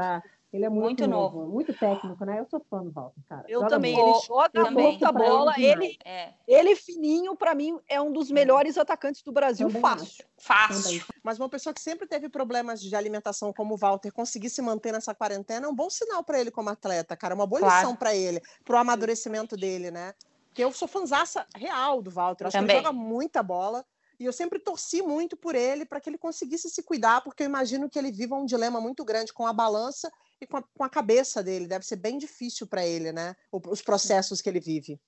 [0.52, 2.38] Ele é muito, muito novo, novo, muito técnico, né?
[2.38, 3.44] Eu sou fã do Walter, cara.
[3.48, 4.84] Eu joga também, ele joga também.
[4.84, 5.54] muita bola.
[5.56, 6.34] Ele, é.
[6.46, 10.04] ele fininho, para mim, é um dos melhores atacantes do Brasil, também fácil.
[10.04, 10.24] Acho.
[10.36, 11.04] Fácil.
[11.22, 14.92] Mas uma pessoa que sempre teve problemas de alimentação como o Walter conseguir se manter
[14.92, 17.34] nessa quarentena é um bom sinal para ele como atleta, cara.
[17.34, 17.76] Uma boa claro.
[17.76, 20.12] lição para ele, pro amadurecimento dele, né?
[20.48, 22.48] Porque eu sou fanzaça real do Walter.
[22.48, 22.76] Acho também.
[22.76, 23.86] que ele joga muita bola.
[24.20, 27.46] E eu sempre torci muito por ele para que ele conseguisse se cuidar, porque eu
[27.46, 30.12] imagino que ele viva um dilema muito grande com a balança
[30.42, 31.68] e com a, com a cabeça dele.
[31.68, 33.37] Deve ser bem difícil para ele, né?
[33.50, 35.00] Os processos que ele vive.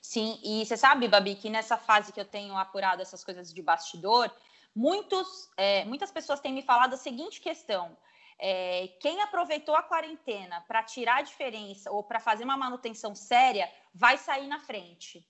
[0.00, 3.60] Sim, e você sabe, Babi, que nessa fase que eu tenho apurado essas coisas de
[3.60, 4.30] bastidor,
[4.74, 7.96] muitos, é, muitas pessoas têm me falado a seguinte questão:
[8.38, 13.68] é, quem aproveitou a quarentena para tirar a diferença ou para fazer uma manutenção séria
[13.92, 15.26] vai sair na frente.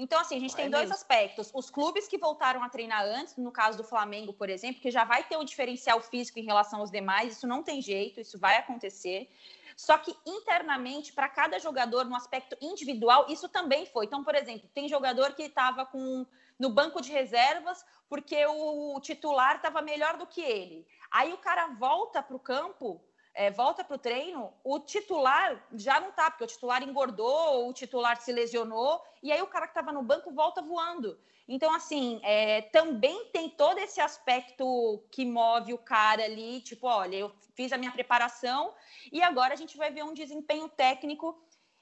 [0.00, 1.50] Então, assim, a gente tem dois aspectos.
[1.52, 5.04] Os clubes que voltaram a treinar antes, no caso do Flamengo, por exemplo, que já
[5.04, 8.56] vai ter um diferencial físico em relação aos demais, isso não tem jeito, isso vai
[8.56, 9.30] acontecer.
[9.76, 14.06] Só que internamente, para cada jogador, no aspecto individual, isso também foi.
[14.06, 16.26] Então, por exemplo, tem jogador que estava com
[16.58, 20.86] no banco de reservas porque o titular estava melhor do que ele.
[21.10, 23.02] Aí o cara volta para o campo,
[23.34, 27.72] é, volta para o treino, o titular já não tá, porque o titular engordou, o
[27.72, 31.18] titular se lesionou, e aí o cara que estava no banco volta voando.
[31.52, 37.16] Então, assim, é, também tem todo esse aspecto que move o cara ali, tipo, olha,
[37.16, 38.72] eu fiz a minha preparação
[39.10, 41.36] e agora a gente vai ver um desempenho técnico.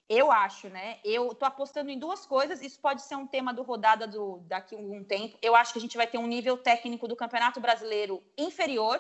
[0.09, 0.99] Eu acho, né?
[1.05, 2.63] Eu tô apostando em duas coisas.
[2.63, 5.37] Isso pode ser um tema do rodada do, daqui a algum tempo.
[5.43, 8.99] Eu acho que a gente vai ter um nível técnico do Campeonato Brasileiro inferior.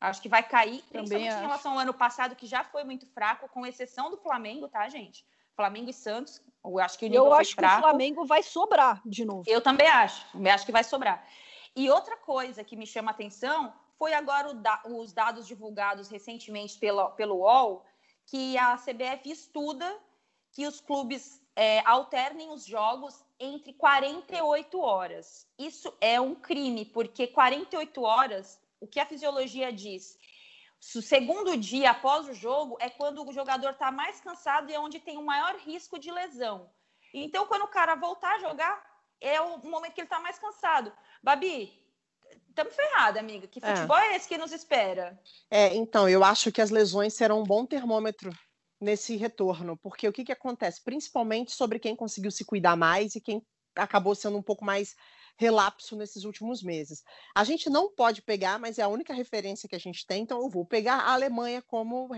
[0.00, 1.38] Acho que vai cair, Também principalmente acho.
[1.38, 4.88] em relação ao ano passado, que já foi muito fraco, com exceção do Flamengo, tá,
[4.88, 5.24] gente?
[5.54, 7.74] Flamengo e Santos, eu acho que o Eu acho fraco.
[7.76, 9.42] que o Flamengo vai sobrar de novo.
[9.46, 10.26] Eu também acho.
[10.36, 11.26] Eu acho que vai sobrar.
[11.74, 16.78] E outra coisa que me chama a atenção foi agora da, os dados divulgados recentemente
[16.78, 17.82] pela, pelo UOL,
[18.26, 19.98] que a CBF estuda
[20.52, 25.46] que os clubes é, alternem os jogos entre 48 horas.
[25.58, 30.18] Isso é um crime, porque 48 horas, o que a fisiologia diz,
[30.94, 34.80] o segundo dia após o jogo é quando o jogador está mais cansado e é
[34.80, 36.70] onde tem o maior risco de lesão.
[37.12, 38.84] Então, quando o cara voltar a jogar,
[39.20, 40.92] é o momento que ele está mais cansado.
[41.22, 41.72] Babi,
[42.48, 43.46] estamos ferrados, amiga.
[43.46, 43.74] Que é.
[43.74, 44.08] futebol é.
[44.08, 45.18] é esse que nos espera?
[45.50, 48.30] É, então, eu acho que as lesões serão um bom termômetro
[48.80, 50.82] nesse retorno, porque o que, que acontece?
[50.84, 53.42] Principalmente sobre quem conseguiu se cuidar mais e quem
[53.74, 54.94] acabou sendo um pouco mais
[55.36, 57.02] relapso nesses últimos meses.
[57.34, 60.40] A gente não pode pegar, mas é a única referência que a gente tem, então
[60.40, 62.08] eu vou pegar a Alemanha como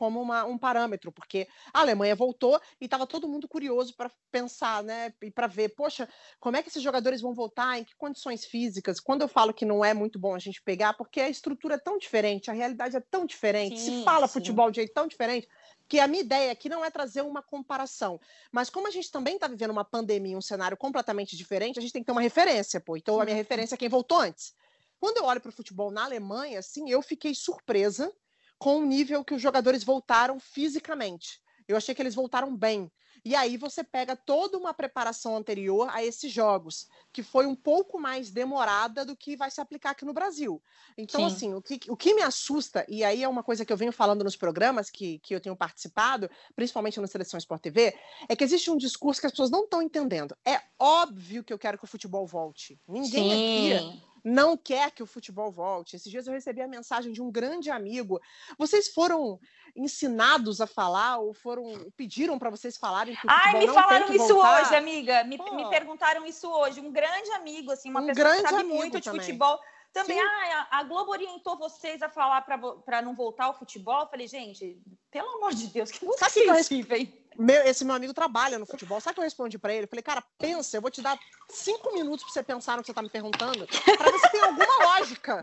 [0.00, 4.82] como uma, um parâmetro, porque a Alemanha voltou e estava todo mundo curioso para pensar,
[4.82, 6.08] né, e para ver, poxa,
[6.40, 8.98] como é que esses jogadores vão voltar, em que condições físicas?
[8.98, 11.78] Quando eu falo que não é muito bom a gente pegar, porque a estrutura é
[11.78, 14.32] tão diferente, a realidade é tão diferente, sim, se fala sim.
[14.32, 15.46] futebol de jeito tão diferente,
[15.90, 18.20] que a minha ideia aqui não é trazer uma comparação,
[18.52, 21.92] mas como a gente também está vivendo uma pandemia, um cenário completamente diferente, a gente
[21.92, 22.96] tem que ter uma referência, pô.
[22.96, 24.54] Então a minha referência é quem voltou antes.
[25.00, 28.14] Quando eu olho para o futebol na Alemanha, assim, eu fiquei surpresa
[28.56, 31.40] com o nível que os jogadores voltaram fisicamente.
[31.66, 32.88] Eu achei que eles voltaram bem.
[33.24, 37.98] E aí você pega toda uma preparação anterior a esses jogos, que foi um pouco
[37.98, 40.62] mais demorada do que vai se aplicar aqui no Brasil.
[40.96, 41.26] Então, Sim.
[41.26, 43.92] assim, o que, o que me assusta, e aí é uma coisa que eu venho
[43.92, 47.94] falando nos programas que, que eu tenho participado, principalmente no Seleção Sport TV,
[48.28, 50.36] é que existe um discurso que as pessoas não estão entendendo.
[50.44, 52.80] É óbvio que eu quero que o futebol volte.
[52.88, 53.32] Ninguém Sim.
[53.32, 55.96] aqui não quer que o futebol volte.
[55.96, 58.20] Esses dias eu recebi a mensagem de um grande amigo.
[58.58, 59.38] Vocês foram
[59.74, 64.28] ensinados a falar ou foram pediram para vocês falarem que o Ai, me falaram isso
[64.28, 64.62] voltar?
[64.62, 65.24] hoje, amiga.
[65.24, 66.80] Me, me, perguntaram isso hoje.
[66.80, 69.58] Um grande amigo, assim, uma um pessoa que sabe muito de futebol.
[69.92, 74.02] Também, ah, a Globo orientou vocês a falar para não voltar ao futebol.
[74.02, 74.80] Eu falei, gente,
[75.10, 77.19] pelo amor de Deus, que música Sabe isso, velho?
[77.38, 79.00] Meu, esse meu amigo trabalha no futebol.
[79.00, 79.84] Sabe o que eu respondi para ele?
[79.84, 82.86] Eu falei, cara, pensa, eu vou te dar cinco minutos para você pensar no que
[82.86, 85.42] você tá me perguntando, para ver se tem alguma lógica.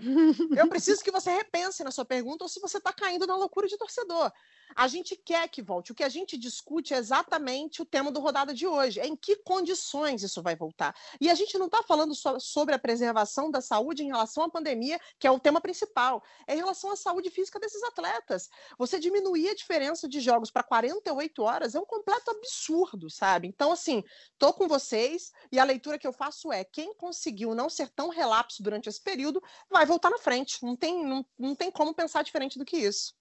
[0.55, 3.67] Eu preciso que você repense na sua pergunta ou se você tá caindo na loucura
[3.67, 4.31] de torcedor.
[4.75, 5.91] A gente quer que volte.
[5.91, 8.99] O que a gente discute é exatamente o tema do rodada de hoje.
[8.99, 10.95] É em que condições isso vai voltar.
[11.21, 14.49] E a gente não está falando só sobre a preservação da saúde em relação à
[14.49, 16.23] pandemia, que é o tema principal.
[16.45, 18.49] É em relação à saúde física desses atletas.
[18.77, 23.47] Você diminuir a diferença de jogos para 48 horas é um completo absurdo, sabe?
[23.47, 24.03] Então, assim,
[24.37, 28.09] tô com vocês e a leitura que eu faço é: quem conseguiu não ser tão
[28.09, 30.63] relapso durante esse período vai voltar na frente.
[30.63, 33.15] Não tem, não, não tem como pensar diferente do que isso.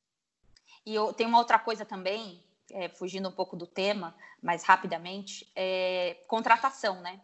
[0.84, 5.50] E eu, tem uma outra coisa também, é, fugindo um pouco do tema, mas rapidamente,
[5.54, 7.20] é, contratação, né?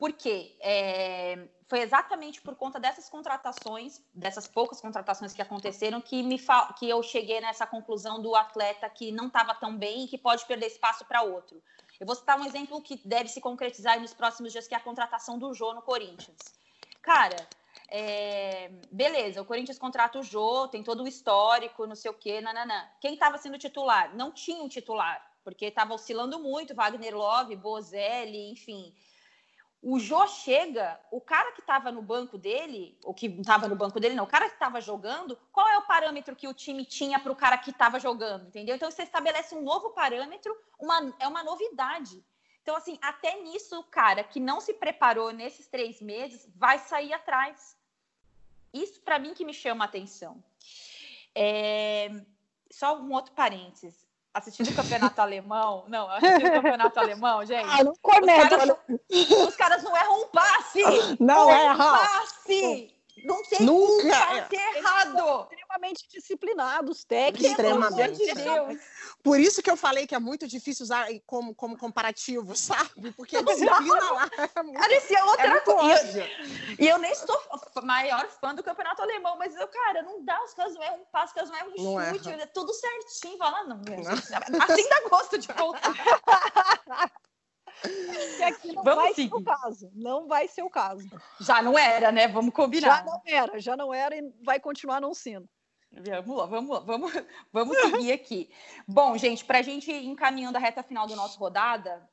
[0.00, 6.40] Porque é, foi exatamente por conta dessas contratações, dessas poucas contratações que aconteceram, que, me
[6.78, 10.46] que eu cheguei nessa conclusão do atleta que não estava tão bem e que pode
[10.46, 11.62] perder espaço para outro.
[12.00, 14.80] Eu vou citar um exemplo que deve se concretizar nos próximos dias, que é a
[14.80, 16.38] contratação do Jô no Corinthians.
[17.02, 17.36] Cara,
[17.90, 22.40] é, beleza, o Corinthians contrata o Jô, tem todo o histórico, não sei o quê,
[22.40, 22.88] nananã.
[23.02, 24.16] Quem estava sendo titular?
[24.16, 28.94] Não tinha um titular, porque estava oscilando muito, Wagner Love, Bozelli, enfim.
[29.82, 33.74] O Jô chega, o cara que estava no banco dele, ou que não estava no
[33.74, 36.84] banco dele, não, o cara que estava jogando, qual é o parâmetro que o time
[36.84, 38.76] tinha para o cara que estava jogando, entendeu?
[38.76, 42.22] Então você estabelece um novo parâmetro, uma, é uma novidade.
[42.62, 47.14] Então, assim, até nisso, o cara que não se preparou nesses três meses vai sair
[47.14, 47.74] atrás.
[48.72, 50.44] Isso, para mim, que me chama a atenção.
[51.34, 52.10] É...
[52.70, 55.84] Só um outro parênteses assistindo o campeonato alemão.
[55.88, 57.68] Não, assistindo o campeonato alemão, gente.
[57.68, 58.56] Ah, não comenta.
[58.56, 58.76] Os
[59.10, 60.82] caras, os caras não erram um passe!
[61.18, 61.98] Não, um erra!
[61.98, 62.99] passe!
[63.24, 64.08] Não tem Nunca.
[64.10, 65.48] passe errado!
[65.50, 67.50] Extremamente disciplinados, técnicos.
[67.50, 68.18] Extremamente.
[68.18, 68.80] De Deus.
[69.22, 73.12] Por isso que eu falei que é muito difícil usar como, como comparativo, sabe?
[73.12, 76.26] Porque a disciplina lá é muito, Parecia outra é coisa.
[76.78, 77.40] E eu, nem sou
[77.82, 81.04] maior fã do campeonato alemão, mas eu, cara, não dá, os caras não erram um
[81.06, 83.38] passo, os caras não erram um não chute, é tudo certinho.
[83.38, 84.12] Fala, não, não.
[84.62, 85.92] assim dá gosto de voltar.
[87.80, 89.30] Que aqui não Vamos vai seguir.
[89.30, 89.90] ser o caso.
[89.94, 91.08] Não vai ser o caso.
[91.40, 92.28] Já não era, né?
[92.28, 92.98] Vamos combinar.
[92.98, 95.48] Já não era, já não era e vai continuar não sendo.
[95.92, 97.12] Vamos lá, vamos lá, vamos,
[97.52, 98.48] vamos seguir aqui.
[98.86, 102.08] Bom, gente, para a gente ir encaminhando a reta final do nosso rodada,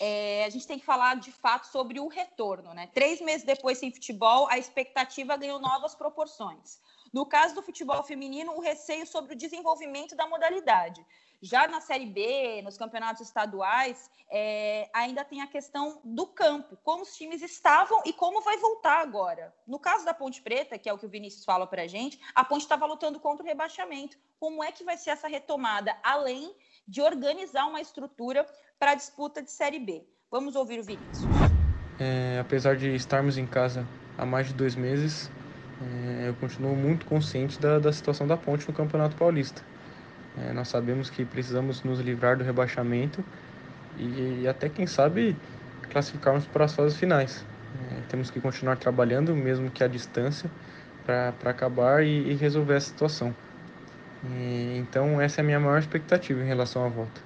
[0.00, 2.88] é, a gente tem que falar de fato sobre o retorno, né?
[2.92, 6.80] Três meses depois sem futebol, a expectativa ganhou novas proporções.
[7.12, 11.04] No caso do futebol feminino, o receio sobre o desenvolvimento da modalidade.
[11.42, 17.02] Já na Série B, nos campeonatos estaduais, é, ainda tem a questão do campo, como
[17.02, 19.52] os times estavam e como vai voltar agora.
[19.66, 22.20] No caso da Ponte Preta, que é o que o Vinícius fala para a gente,
[22.32, 24.16] a Ponte estava lutando contra o rebaixamento.
[24.38, 26.54] Como é que vai ser essa retomada, além
[26.86, 28.46] de organizar uma estrutura
[28.78, 30.06] para a disputa de Série B?
[30.30, 31.26] Vamos ouvir o Vinícius.
[31.98, 33.84] É, apesar de estarmos em casa
[34.16, 35.28] há mais de dois meses,
[35.82, 39.60] é, eu continuo muito consciente da, da situação da Ponte no Campeonato Paulista.
[40.38, 43.22] É, nós sabemos que precisamos nos livrar do rebaixamento
[43.98, 45.36] e, e até, quem sabe,
[45.90, 47.44] classificarmos para as fases finais.
[47.90, 50.50] É, temos que continuar trabalhando, mesmo que à distância,
[51.04, 53.34] para acabar e, e, resolver essa situação.
[54.24, 57.20] E, então, essa é a minha maior expectativa em relação à volta.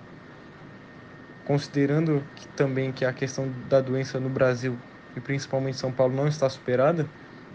[1.45, 4.77] Considerando que, também que a questão da doença no Brasil
[5.17, 7.07] e principalmente São Paulo não está superada,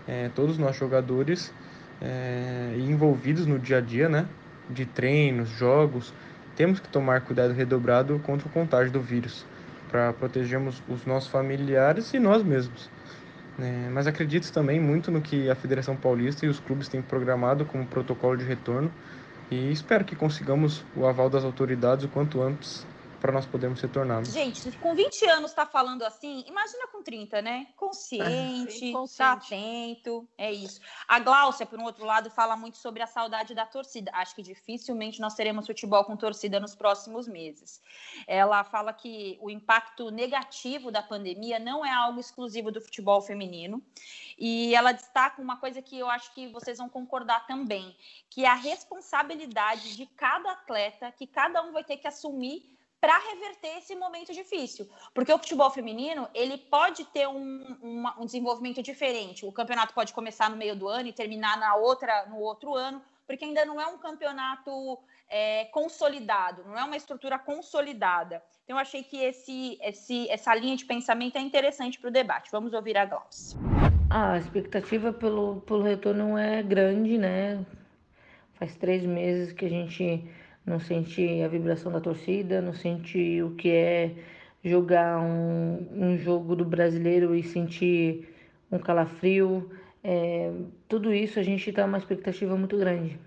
[0.08, 1.54] é, todos nós jogadores
[2.02, 4.26] é, envolvidos no dia a dia, né,
[4.72, 6.14] de treinos, jogos,
[6.56, 9.46] temos que tomar cuidado redobrado contra o contágio do vírus,
[9.92, 12.90] para protegermos os nossos familiares e nós mesmos.
[13.60, 17.66] É, mas acredito também muito no que a Federação Paulista e os clubes têm programado
[17.66, 18.92] como protocolo de retorno
[19.52, 22.88] e espero que consigamos o aval das autoridades o quanto antes
[23.22, 24.34] para nós podermos retornarmos.
[24.34, 27.68] Gente, com 20 anos está falando assim, imagina com 30, né?
[27.78, 29.18] Consciente, é, consciente.
[29.18, 30.82] Tá atento, é isso.
[31.08, 34.12] A Gláucia, por um outro lado, fala muito sobre a saudade da torcida.
[34.16, 37.80] Acho que dificilmente nós teremos futebol com torcida nos próximos meses.
[38.26, 43.82] Ela fala que o impacto negativo da pandemia não é algo exclusivo do futebol feminino.
[44.36, 47.96] E ela destaca uma coisa que eu acho que vocês vão concordar também,
[48.28, 53.18] que é a responsabilidade de cada atleta, que cada um vai ter que assumir para
[53.18, 54.88] reverter esse momento difícil.
[55.12, 59.44] Porque o futebol feminino, ele pode ter um, uma, um desenvolvimento diferente.
[59.44, 63.02] O campeonato pode começar no meio do ano e terminar na outra, no outro ano,
[63.26, 68.44] porque ainda não é um campeonato é, consolidado, não é uma estrutura consolidada.
[68.64, 72.52] Então, eu achei que esse, esse, essa linha de pensamento é interessante para o debate.
[72.52, 73.60] Vamos ouvir a Glaucia.
[74.10, 77.66] A expectativa pelo, pelo retorno é grande, né?
[78.54, 80.30] Faz três meses que a gente
[80.66, 84.12] não sente a vibração da torcida, não sente o que é
[84.64, 88.30] jogar um, um jogo do brasileiro e sentir
[88.72, 89.72] um calafrio.
[90.04, 90.52] É,
[90.88, 93.20] tudo isso a gente está uma expectativa muito grande.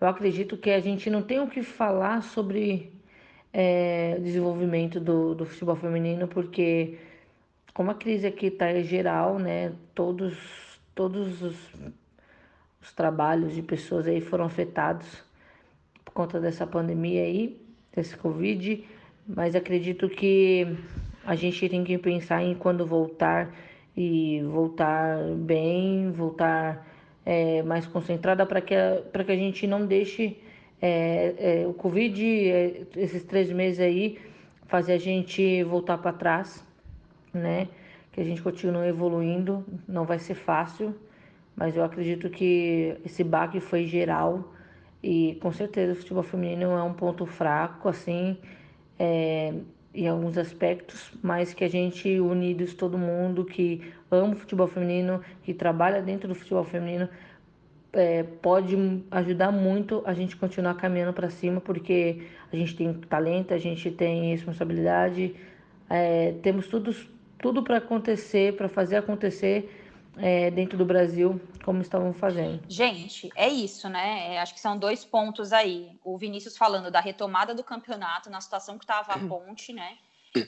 [0.00, 2.92] Eu acredito que a gente não tem o que falar sobre
[3.52, 6.98] é, desenvolvimento do, do futebol feminino, porque
[7.74, 10.36] como a crise aqui está geral, né, todos,
[10.94, 11.56] todos os,
[12.80, 15.22] os trabalhos de pessoas aí foram afetados
[16.20, 17.58] conta dessa pandemia aí,
[17.96, 18.84] desse Covid,
[19.26, 20.76] mas acredito que
[21.24, 23.50] a gente tem que pensar em quando voltar
[23.96, 26.86] e voltar bem, voltar
[27.24, 30.36] é, mais concentrada para que, a, que a gente não deixe
[30.82, 34.18] é, é, o Covid, é, esses três meses aí,
[34.66, 36.62] fazer a gente voltar para trás,
[37.32, 37.66] né?
[38.12, 40.94] Que a gente continue evoluindo, não vai ser fácil,
[41.56, 44.59] mas eu acredito que esse baque foi geral
[45.02, 48.36] e com certeza o futebol feminino é um ponto fraco, assim,
[48.98, 49.54] é,
[49.94, 55.22] em alguns aspectos, mas que a gente, unidos, todo mundo que ama o futebol feminino,
[55.42, 57.08] que trabalha dentro do futebol feminino,
[57.92, 58.76] é, pode
[59.10, 62.22] ajudar muito a gente continuar caminhando para cima, porque
[62.52, 65.34] a gente tem talento, a gente tem responsabilidade,
[65.88, 66.94] é, temos tudo
[67.40, 69.79] tudo para acontecer, para fazer acontecer
[70.16, 72.62] é, dentro do Brasil, como estavam fazendo.
[72.68, 74.34] Gente, é isso, né?
[74.34, 75.98] É, acho que são dois pontos aí.
[76.04, 79.98] O Vinícius falando da retomada do campeonato na situação que estava a ponte, né?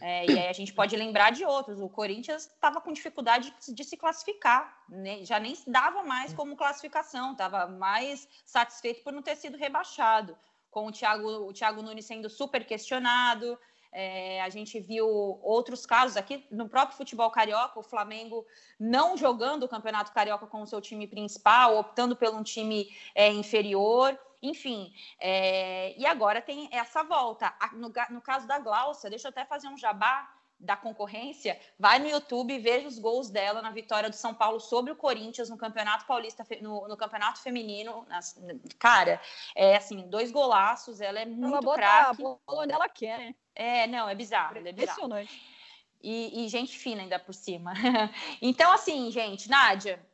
[0.00, 1.80] É, e aí a gente pode lembrar de outros.
[1.80, 5.24] O Corinthians estava com dificuldade de se classificar, né?
[5.24, 10.36] já nem dava mais como classificação, estava mais satisfeito por não ter sido rebaixado,
[10.70, 13.58] com o Thiago, o Thiago Nunes sendo super questionado.
[13.93, 15.07] É, a gente viu
[15.43, 18.47] outros casos aqui no próprio futebol carioca, o Flamengo
[18.80, 23.28] não jogando o Campeonato Carioca com o seu time principal, optando por um time é,
[23.28, 24.18] inferior.
[24.43, 27.55] Enfim, é, e agora tem essa volta.
[27.74, 30.28] No, no caso da Glaucia, deixa eu até fazer um jabá
[30.62, 34.61] da concorrência, vai no YouTube e veja os gols dela na vitória do São Paulo
[34.61, 38.07] sobre o Corinthians no Campeonato Paulista, no, no Campeonato Feminino.
[38.09, 38.40] Nas,
[38.78, 39.20] cara,
[39.57, 42.22] é assim, dois golaços, ela é muito craque.
[42.70, 43.34] Ela quer, né?
[43.55, 44.82] É, não, é bizarro, é bizarro.
[44.82, 45.53] Impressionante.
[46.03, 47.72] E, e gente fina ainda por cima.
[48.42, 50.05] então, assim, gente, Nádia,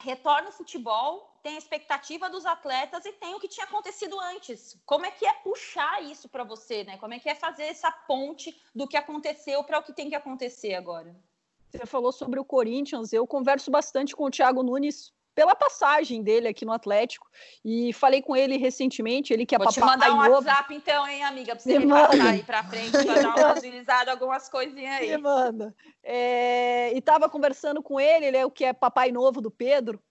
[0.00, 4.76] retorna o futebol, tem a expectativa dos atletas e tem o que tinha acontecido antes.
[4.84, 6.96] Como é que é puxar isso para você, né?
[6.98, 10.14] Como é que é fazer essa ponte do que aconteceu para o que tem que
[10.14, 11.14] acontecer agora?
[11.70, 16.48] Você falou sobre o Corinthians, eu converso bastante com o Thiago Nunes pela passagem dele
[16.48, 17.28] aqui no Atlético
[17.64, 20.46] e falei com ele recentemente, ele que é Vou papai te mandar um novo.
[20.46, 24.10] WhatsApp então, hein, amiga, para você me, passar aí para frente, para dar uma agilizada,
[24.10, 25.10] algumas coisinhas aí.
[25.10, 25.74] Me manda.
[26.02, 26.92] É...
[26.94, 30.02] E estava conversando com ele, ele é o que é papai novo do Pedro,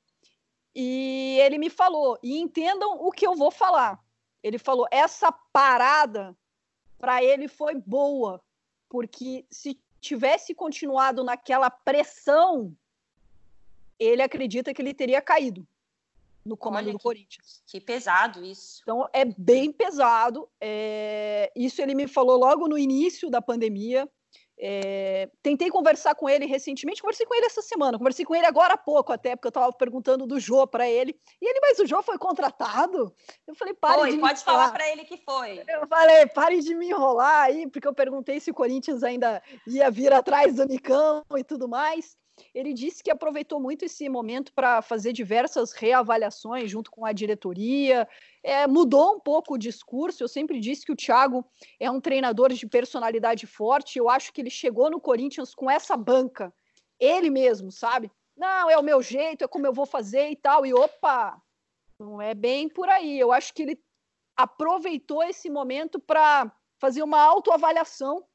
[0.75, 3.99] e ele me falou, e entendam o que eu vou falar.
[4.43, 6.35] Ele falou: essa parada
[6.97, 8.41] para ele foi boa,
[8.89, 12.75] porque se tivesse continuado naquela pressão,
[14.01, 15.65] ele acredita que ele teria caído
[16.43, 17.61] no comando Olha, do que, Corinthians.
[17.67, 18.81] Que pesado isso.
[18.81, 20.49] Então é bem pesado.
[20.59, 21.51] É...
[21.55, 24.09] Isso ele me falou logo no início da pandemia.
[24.63, 28.75] É, tentei conversar com ele recentemente, conversei com ele essa semana, conversei com ele agora
[28.75, 31.19] há pouco, até porque eu estava perguntando do Jô para ele.
[31.41, 33.11] E ele, mas o Jô foi contratado?
[33.47, 35.63] Eu falei, pare foi, de pode falar para ele que foi.
[35.67, 39.89] Eu falei, pare de me enrolar aí, porque eu perguntei se o Corinthians ainda ia
[39.89, 42.15] vir atrás do Nicão e tudo mais.
[42.53, 48.07] Ele disse que aproveitou muito esse momento para fazer diversas reavaliações junto com a diretoria.
[48.43, 50.23] É, mudou um pouco o discurso.
[50.23, 51.45] Eu sempre disse que o Thiago
[51.79, 53.97] é um treinador de personalidade forte.
[53.97, 56.53] Eu acho que ele chegou no Corinthians com essa banca,
[56.99, 58.11] ele mesmo, sabe?
[58.35, 60.65] Não, é o meu jeito, é como eu vou fazer e tal.
[60.65, 61.41] E opa,
[61.99, 63.19] não é bem por aí.
[63.19, 63.79] Eu acho que ele
[64.35, 68.25] aproveitou esse momento para fazer uma autoavaliação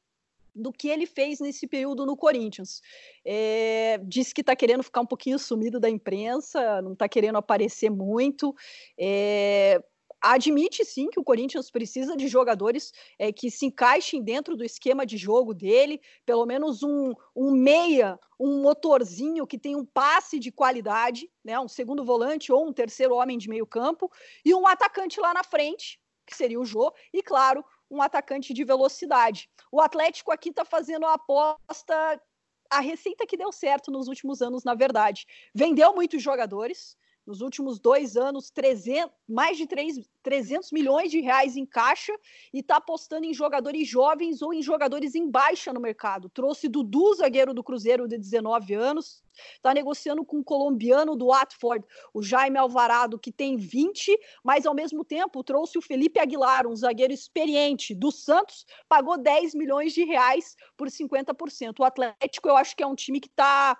[0.57, 2.81] do que ele fez nesse período no Corinthians.
[3.25, 7.89] É, disse que está querendo ficar um pouquinho sumido da imprensa, não está querendo aparecer
[7.89, 8.53] muito.
[8.99, 9.81] É,
[10.21, 15.05] admite sim que o Corinthians precisa de jogadores é, que se encaixem dentro do esquema
[15.05, 20.51] de jogo dele, pelo menos um, um meia, um motorzinho que tem um passe de
[20.51, 24.11] qualidade, né, um segundo volante ou um terceiro homem de meio campo,
[24.43, 28.63] e um atacante lá na frente, que seria o Jô, e claro, um atacante de
[28.63, 29.49] velocidade.
[29.71, 32.21] O Atlético aqui está fazendo a aposta,
[32.69, 35.25] a receita que deu certo nos últimos anos, na verdade.
[35.53, 36.97] Vendeu muitos jogadores,
[37.27, 42.13] nos últimos dois anos, 300, mais de 3, 300 milhões de reais em caixa
[42.53, 46.29] e está apostando em jogadores jovens ou em jogadores em baixa no mercado.
[46.29, 49.21] Trouxe Dudu, zagueiro do Cruzeiro de 19 anos,
[49.55, 54.73] está negociando com o colombiano do Watford, o Jaime Alvarado, que tem 20, mas ao
[54.73, 60.05] mesmo tempo trouxe o Felipe Aguilar, um zagueiro experiente do Santos, pagou 10 milhões de
[60.05, 61.79] reais por 50%.
[61.79, 63.77] O Atlético, eu acho que é um time que está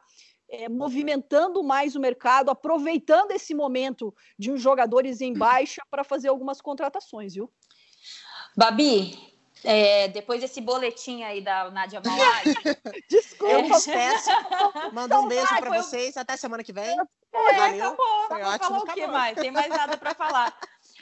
[0.49, 6.29] é, movimentando mais o mercado, aproveitando esse momento de uns jogadores em baixa para fazer
[6.29, 7.51] algumas contratações, viu?
[8.55, 9.17] Babi,
[9.63, 12.53] é, depois desse boletim aí da Nádia Malari.
[13.09, 13.93] Desculpa, é.
[13.93, 14.29] peço.
[14.93, 16.15] Manda um beijo para vocês.
[16.17, 16.97] Até semana que vem.
[17.33, 17.85] É, Valeu.
[17.85, 18.27] Acabou.
[18.27, 18.59] Foi ótimo.
[18.59, 19.35] Falar o que mais?
[19.35, 20.57] Tem mais nada para falar.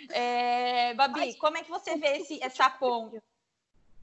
[0.09, 3.21] É, Babi, como é que você vê esse, essa ponte?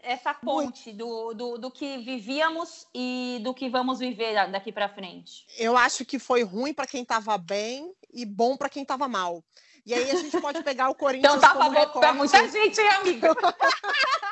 [0.02, 5.46] Essa ponte do, do, do, que vivíamos e do que vamos viver daqui para frente?
[5.56, 9.42] Eu acho que foi ruim para quem estava bem e bom para quem estava mal.
[9.86, 12.88] E aí a gente pode pegar o Corinthians então, tá bom para muita gente, hein,
[12.88, 13.26] amigo?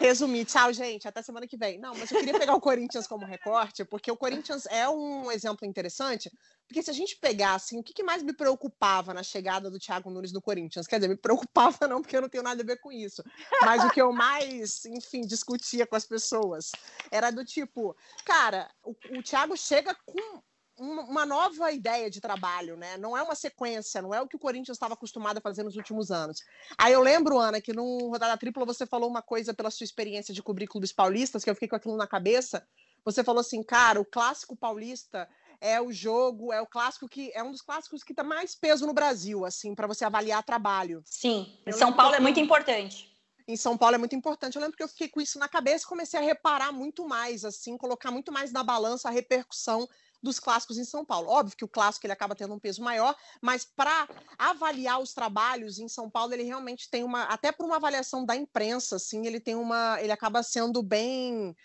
[0.00, 0.46] resumir.
[0.46, 1.06] Tchau, gente.
[1.06, 1.78] Até semana que vem.
[1.78, 5.66] Não, mas eu queria pegar o Corinthians como recorte, porque o Corinthians é um exemplo
[5.66, 6.30] interessante.
[6.66, 9.78] Porque se a gente pegar, assim, o que, que mais me preocupava na chegada do
[9.78, 10.86] Thiago Nunes no Corinthians?
[10.86, 13.22] Quer dizer, me preocupava não, porque eu não tenho nada a ver com isso.
[13.60, 16.72] Mas o que eu mais, enfim, discutia com as pessoas
[17.10, 17.94] era do tipo,
[18.24, 20.42] cara, o, o Thiago chega com
[20.80, 22.96] uma nova ideia de trabalho, né?
[22.96, 25.76] Não é uma sequência, não é o que o Corinthians estava acostumado a fazer nos
[25.76, 26.42] últimos anos.
[26.78, 30.32] Aí eu lembro, Ana, que no Rodada Tripla você falou uma coisa pela sua experiência
[30.32, 32.66] de cobrir clubes paulistas, que eu fiquei com aquilo na cabeça.
[33.04, 35.28] Você falou assim, cara, o clássico paulista
[35.60, 38.86] é o jogo, é o clássico que é um dos clássicos que tem mais peso
[38.86, 41.02] no Brasil, assim, para você avaliar trabalho.
[41.04, 43.10] Sim, em São Paulo é muito importante
[43.52, 44.54] em São Paulo é muito importante.
[44.54, 47.44] Eu lembro que eu fiquei com isso na cabeça e comecei a reparar muito mais,
[47.44, 49.88] assim, colocar muito mais na balança a repercussão
[50.22, 51.28] dos clássicos em São Paulo.
[51.28, 54.08] Óbvio que o clássico ele acaba tendo um peso maior, mas para
[54.38, 58.36] avaliar os trabalhos em São Paulo, ele realmente tem uma, até por uma avaliação da
[58.36, 61.56] imprensa, assim, ele tem uma, ele acaba sendo bem,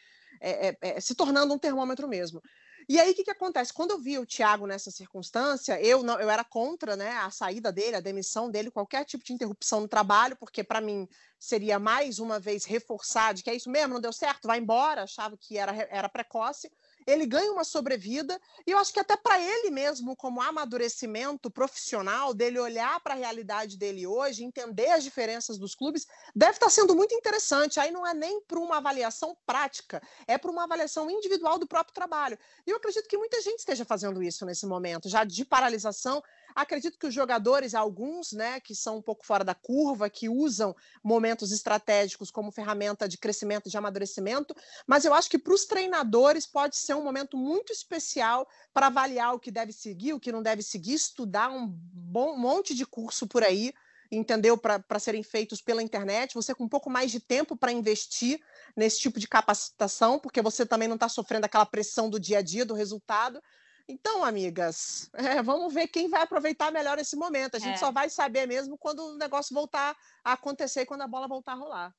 [0.41, 2.41] é, é, é, se tornando um termômetro mesmo.
[2.88, 3.74] E aí, o que, que acontece?
[3.74, 7.72] Quando eu vi o Thiago nessa circunstância, eu não, eu era contra né, a saída
[7.72, 11.08] dele, a demissão dele, qualquer tipo de interrupção no trabalho, porque para mim
[11.39, 15.01] seria mais uma vez reforçar de que é isso mesmo, não deu certo, vai embora,
[15.01, 16.72] achava que era, era precoce
[17.06, 22.34] ele ganha uma sobrevida, e eu acho que até para ele mesmo, como amadurecimento profissional,
[22.34, 26.72] dele olhar para a realidade dele hoje, entender as diferenças dos clubes, deve estar tá
[26.72, 27.80] sendo muito interessante.
[27.80, 31.93] Aí não é nem para uma avaliação prática, é para uma avaliação individual do próprio
[31.93, 32.38] trabalho.
[32.66, 36.24] E eu acredito que muita gente esteja fazendo isso nesse momento, já de paralisação
[36.56, 40.74] Acredito que os jogadores, alguns, né, que são um pouco fora da curva, que usam
[41.03, 44.56] momentos estratégicos como ferramenta de crescimento, de amadurecimento,
[44.88, 49.34] mas eu acho que para os treinadores pode ser um momento muito especial para avaliar
[49.34, 53.28] o que deve seguir, o que não deve seguir, estudar um bom monte de curso
[53.28, 53.74] por aí
[54.12, 54.58] entendeu?
[54.58, 58.39] Para serem feitos pela internet, você com um pouco mais de tempo para investir
[58.76, 62.41] nesse tipo de capacitação, porque você também não está sofrendo aquela pressão do dia a
[62.41, 63.41] dia, do resultado.
[63.88, 67.55] Então, amigas, é, vamos ver quem vai aproveitar melhor esse momento.
[67.55, 67.77] A gente é.
[67.77, 71.53] só vai saber mesmo quando o negócio voltar a acontecer e quando a bola voltar
[71.53, 71.95] a rolar.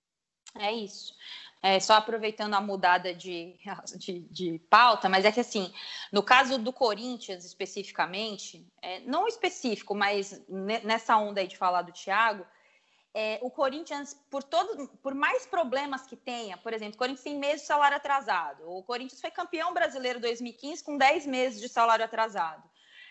[0.58, 1.14] É isso.
[1.62, 3.56] É, só aproveitando a mudada de,
[3.96, 5.72] de, de, pauta, mas é que assim,
[6.12, 11.92] no caso do Corinthians especificamente, é, não específico, mas nessa onda aí de falar do
[11.92, 12.46] Thiago,
[13.18, 17.38] é, o Corinthians, por todo, por mais problemas que tenha, por exemplo, o Corinthians tem
[17.38, 18.62] meses de salário atrasado.
[18.70, 22.62] O Corinthians foi campeão brasileiro 2015 com 10 meses de salário atrasado.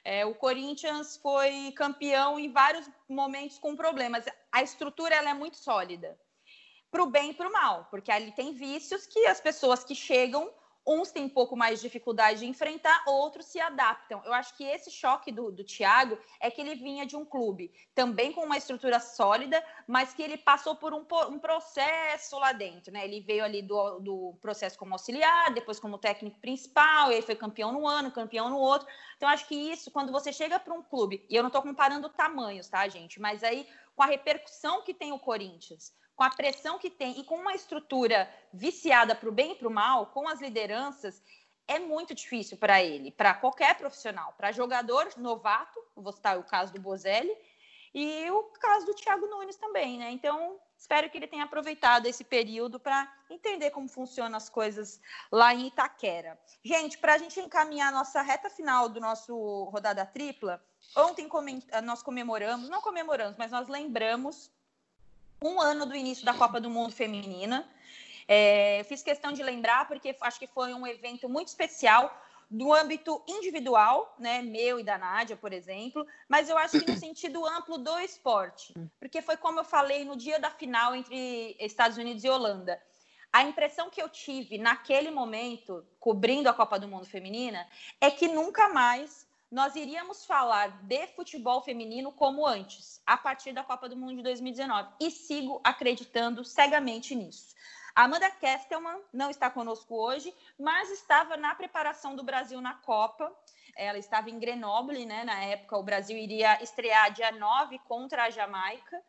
[0.03, 4.23] É, o Corinthians foi campeão em vários momentos com problemas.
[4.51, 6.15] A estrutura ela é muito sólida,
[6.91, 9.95] para o bem e para o mal, porque ali tem vícios que as pessoas que
[9.95, 10.53] chegam
[10.85, 14.21] uns têm um pouco mais de dificuldade de enfrentar, outros se adaptam.
[14.23, 17.71] Eu acho que esse choque do, do Thiago é que ele vinha de um clube
[17.93, 22.93] também com uma estrutura sólida, mas que ele passou por um, um processo lá dentro,
[22.93, 23.03] né?
[23.03, 27.35] Ele veio ali do, do processo como auxiliar, depois como técnico principal, e aí foi
[27.35, 28.87] campeão no ano, campeão no outro.
[29.17, 32.09] Então, acho que isso, quando você chega para um clube, e eu não estou comparando
[32.09, 33.19] tamanhos, tá, gente?
[33.19, 37.23] Mas aí, com a repercussão que tem o Corinthians, com a pressão que tem e
[37.23, 41.21] com uma estrutura viciada para o bem e para o mal, com as lideranças,
[41.67, 46.71] é muito difícil para ele, para qualquer profissional, para jogador novato, vou citar o caso
[46.71, 47.35] do Bozelli,
[47.93, 50.11] e o caso do Thiago Nunes também, né?
[50.11, 54.99] Então, espero que ele tenha aproveitado esse período para entender como funcionam as coisas
[55.31, 56.37] lá em Itaquera.
[56.61, 60.61] Gente, para a gente encaminhar a nossa reta final do nosso rodada tripla,
[60.93, 61.29] ontem
[61.85, 64.51] nós comemoramos, não comemoramos, mas nós lembramos
[65.41, 67.67] um ano do início da Copa do Mundo Feminina.
[68.27, 73.23] É, fiz questão de lembrar porque acho que foi um evento muito especial do âmbito
[73.27, 77.77] individual, né, meu e da Nádia, por exemplo, mas eu acho que no sentido amplo
[77.77, 82.29] do esporte, porque foi como eu falei no dia da final entre Estados Unidos e
[82.29, 82.81] Holanda.
[83.33, 87.67] A impressão que eu tive naquele momento, cobrindo a Copa do Mundo Feminina,
[87.99, 93.63] é que nunca mais nós iríamos falar de futebol feminino como antes, a partir da
[93.63, 94.89] Copa do Mundo de 2019.
[94.99, 97.55] E sigo acreditando cegamente nisso.
[97.95, 103.33] Amanda Kestelman não está conosco hoje, mas estava na preparação do Brasil na Copa.
[103.77, 105.23] Ela estava em Grenoble, né?
[105.23, 109.01] Na época, o Brasil iria estrear dia 9 contra a Jamaica.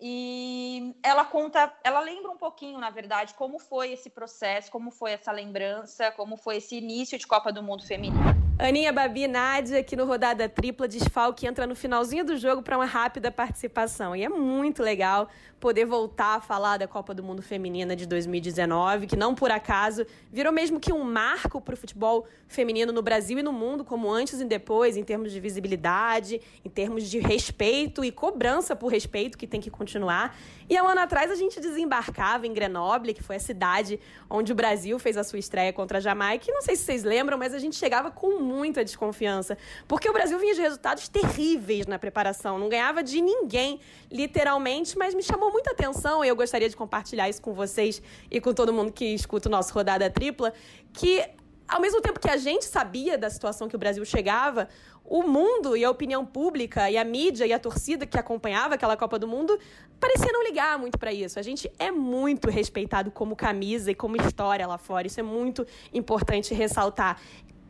[0.00, 5.12] E ela conta, ela lembra um pouquinho, na verdade, como foi esse processo, como foi
[5.12, 8.41] essa lembrança, como foi esse início de Copa do Mundo feminino.
[8.58, 12.84] Aninha, Babi, Nádia, aqui no Rodada Tripla, desfalque entra no finalzinho do jogo para uma
[12.84, 14.14] rápida participação.
[14.14, 15.28] E é muito legal
[15.58, 20.04] poder voltar a falar da Copa do Mundo Feminina de 2019, que não por acaso
[20.30, 24.10] virou mesmo que um marco para o futebol feminino no Brasil e no mundo, como
[24.10, 29.38] antes e depois, em termos de visibilidade, em termos de respeito e cobrança por respeito,
[29.38, 30.36] que tem que continuar.
[30.68, 34.52] E há um ano atrás a gente desembarcava em Grenoble, que foi a cidade onde
[34.52, 36.46] o Brasil fez a sua estreia contra a Jamaica.
[36.48, 40.12] E não sei se vocês lembram, mas a gente chegava com muita desconfiança, porque o
[40.12, 43.80] Brasil vinha de resultados terríveis na preparação, não ganhava de ninguém,
[44.10, 48.40] literalmente, mas me chamou muita atenção e eu gostaria de compartilhar isso com vocês e
[48.40, 50.52] com todo mundo que escuta o nosso Rodada Tripla,
[50.92, 51.24] que
[51.68, 54.68] ao mesmo tempo que a gente sabia da situação que o Brasil chegava,
[55.04, 58.96] o mundo e a opinião pública e a mídia e a torcida que acompanhava aquela
[58.96, 59.58] Copa do Mundo
[59.98, 61.38] parecia não ligar muito para isso.
[61.38, 65.06] A gente é muito respeitado como camisa e como história lá fora.
[65.06, 67.20] Isso é muito importante ressaltar.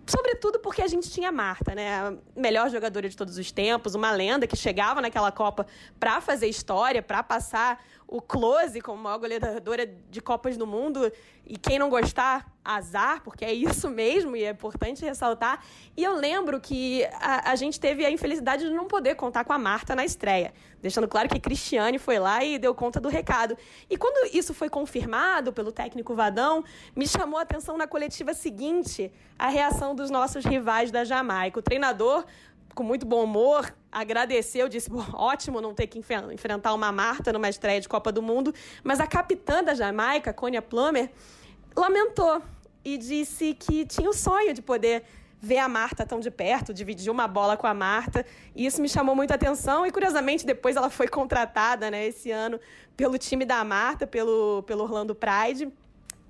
[0.04, 1.94] Sobretudo porque a gente tinha a Marta, né?
[1.94, 5.66] A melhor jogadora de todos os tempos, uma lenda que chegava naquela Copa
[5.98, 7.82] para fazer história, para passar
[8.12, 11.10] o close como maior goleadora de Copas do Mundo.
[11.46, 15.64] E quem não gostar, azar, porque é isso mesmo e é importante ressaltar.
[15.96, 19.52] E eu lembro que a, a, gente teve a infelicidade de não poder contar com
[19.54, 20.52] a Marta na estreia,
[20.82, 23.56] deixando claro que Cristiane foi lá e deu conta do recado.
[23.88, 26.62] E quando isso foi confirmado pelo técnico Vadão,
[26.94, 31.58] me chamou a atenção na coletiva seguinte a reação dos nossos rivais da Jamaica.
[31.58, 32.26] O treinador
[32.74, 37.80] com muito bom humor, agradeceu, disse: ótimo não ter que enfrentar uma Marta numa estreia
[37.80, 38.54] de Copa do Mundo.
[38.82, 41.10] Mas a capitã da Jamaica, Konya Plummer,
[41.76, 42.42] lamentou
[42.84, 45.04] e disse que tinha o sonho de poder
[45.40, 48.24] ver a Marta tão de perto, dividir uma bola com a Marta.
[48.54, 49.84] E isso me chamou muita atenção.
[49.84, 52.60] E curiosamente, depois ela foi contratada né, esse ano
[52.96, 55.72] pelo time da Marta, pelo, pelo Orlando Pride.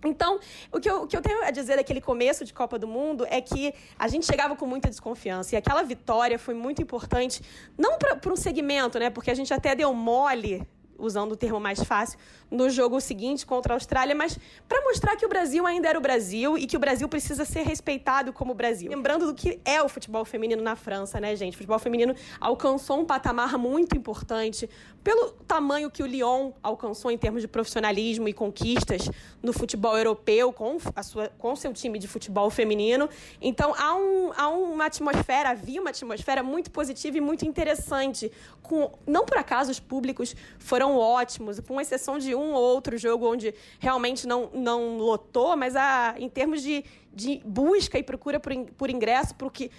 [0.04, 0.38] Então,
[0.72, 3.26] o que, eu, o que eu tenho a dizer daquele começo de Copa do Mundo
[3.28, 5.54] é que a gente chegava com muita desconfiança.
[5.54, 7.42] E aquela vitória foi muito importante,
[7.78, 9.10] não para um segmento, né?
[9.10, 10.66] Porque a gente até deu mole
[10.98, 12.18] usando o termo mais fácil,
[12.52, 14.38] no jogo seguinte contra a Austrália, mas
[14.68, 17.62] para mostrar que o Brasil ainda era o Brasil e que o Brasil precisa ser
[17.62, 18.90] respeitado como Brasil.
[18.90, 21.54] Lembrando do que é o futebol feminino na França, né, gente?
[21.54, 24.68] O futebol feminino alcançou um patamar muito importante
[25.02, 29.10] pelo tamanho que o Lyon alcançou em termos de profissionalismo e conquistas
[29.42, 33.08] no futebol europeu com a sua com seu time de futebol feminino.
[33.40, 38.30] Então há, um, há uma atmosfera, havia uma atmosfera muito positiva e muito interessante.
[38.62, 43.30] Com, não por acaso os públicos foram ótimos, com exceção de um ou outro jogo
[43.30, 46.84] onde realmente não, não lotou, mas a, em termos de,
[47.14, 49.70] de busca e procura por, por ingresso, porque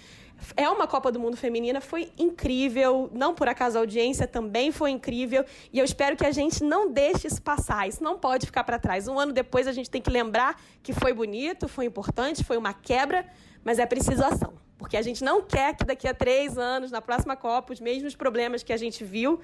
[0.56, 3.10] é uma Copa do Mundo feminina, foi incrível.
[3.12, 5.44] Não por acaso a audiência também foi incrível.
[5.72, 7.88] E eu espero que a gente não deixe isso passar.
[7.88, 9.08] Isso não pode ficar para trás.
[9.08, 12.74] Um ano depois a gente tem que lembrar que foi bonito, foi importante, foi uma
[12.74, 13.26] quebra,
[13.62, 14.54] mas é preciso ação.
[14.76, 18.14] Porque a gente não quer que daqui a três anos, na próxima Copa, os mesmos
[18.14, 19.40] problemas que a gente viu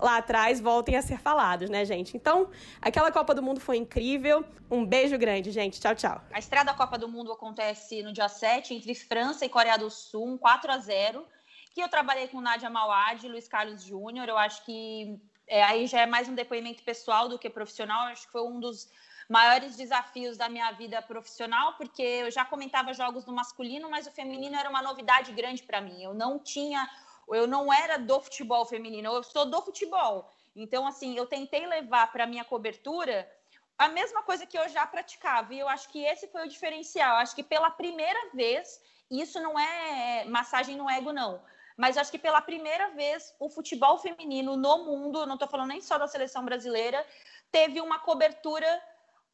[0.00, 2.16] lá atrás voltem a ser falados, né, gente?
[2.16, 4.44] Então, aquela Copa do Mundo foi incrível.
[4.70, 5.80] Um beijo grande, gente.
[5.80, 6.20] Tchau, tchau.
[6.32, 9.90] A estreia da Copa do Mundo acontece no dia 7, entre França e Coreia do
[9.90, 11.26] Sul, um 4 a 0
[11.74, 14.28] que eu trabalhei com Nádia Mauad e Luiz Carlos Júnior.
[14.28, 18.06] Eu acho que é, aí já é mais um depoimento pessoal do que profissional.
[18.06, 18.88] Eu acho que foi um dos
[19.28, 24.12] maiores desafios da minha vida profissional, porque eu já comentava jogos do masculino, mas o
[24.12, 26.00] feminino era uma novidade grande para mim.
[26.00, 26.88] Eu não tinha
[27.28, 30.30] eu não era do futebol feminino, eu sou do futebol.
[30.54, 33.30] Então, assim, eu tentei levar para minha cobertura
[33.76, 35.52] a mesma coisa que eu já praticava.
[35.52, 37.16] E eu acho que esse foi o diferencial.
[37.16, 41.42] Eu acho que pela primeira vez, isso não é massagem no ego, não.
[41.76, 45.80] Mas acho que pela primeira vez o futebol feminino no mundo, não estou falando nem
[45.80, 47.04] só da seleção brasileira,
[47.50, 48.82] teve uma cobertura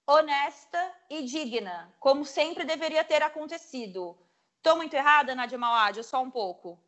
[0.07, 4.19] honesta e digna, como sempre deveria ter acontecido.
[4.57, 6.03] Estou muito errada, Nadia Mawad?
[6.03, 6.79] Só um pouco.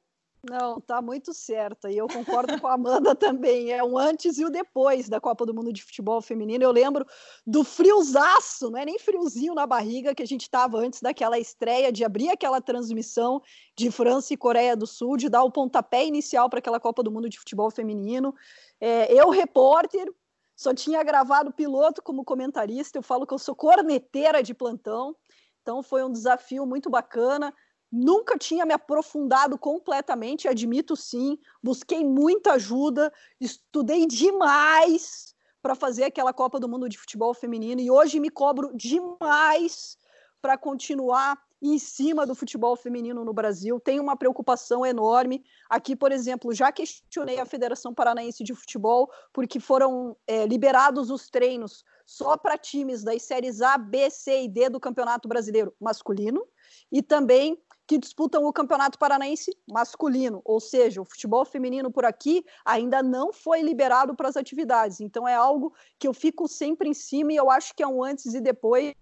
[0.45, 1.89] Não, tá muito certa.
[1.89, 3.73] E eu concordo com a Amanda também.
[3.73, 6.65] É um antes e o depois da Copa do Mundo de Futebol Feminino.
[6.65, 7.07] Eu lembro
[7.47, 11.93] do friozaço, não é nem friozinho na barriga que a gente tava antes daquela estreia,
[11.93, 13.41] de abrir aquela transmissão
[13.77, 17.13] de França e Coreia do Sul, de dar o pontapé inicial para aquela Copa do
[17.13, 18.35] Mundo de Futebol Feminino.
[18.81, 20.13] É, eu, repórter,
[20.57, 22.99] só tinha gravado piloto como comentarista.
[22.99, 25.15] Eu falo que eu sou corneteira de plantão.
[25.63, 27.55] Então foi um desafio muito bacana.
[27.93, 31.39] Nunca tinha me aprofundado completamente, admito sim.
[31.63, 37.91] Busquei muita ajuda, estudei demais para fazer aquela Copa do Mundo de Futebol Feminino e
[37.91, 39.99] hoje me cobro demais
[40.41, 43.79] para continuar em cima do futebol feminino no Brasil.
[43.79, 45.45] Tenho uma preocupação enorme.
[45.71, 51.31] Aqui, por exemplo, já questionei a Federação Paranaense de Futebol porque foram é, liberados os
[51.31, 56.45] treinos só para times das séries A, B, C e D do Campeonato Brasileiro masculino
[56.91, 57.57] e também
[57.87, 63.33] que disputam o Campeonato Paranaense masculino, ou seja, o futebol feminino por aqui ainda não
[63.33, 65.01] foi liberado para as atividades.
[65.01, 68.03] Então é algo que eu fico sempre em cima e eu acho que é um
[68.03, 68.95] antes e depois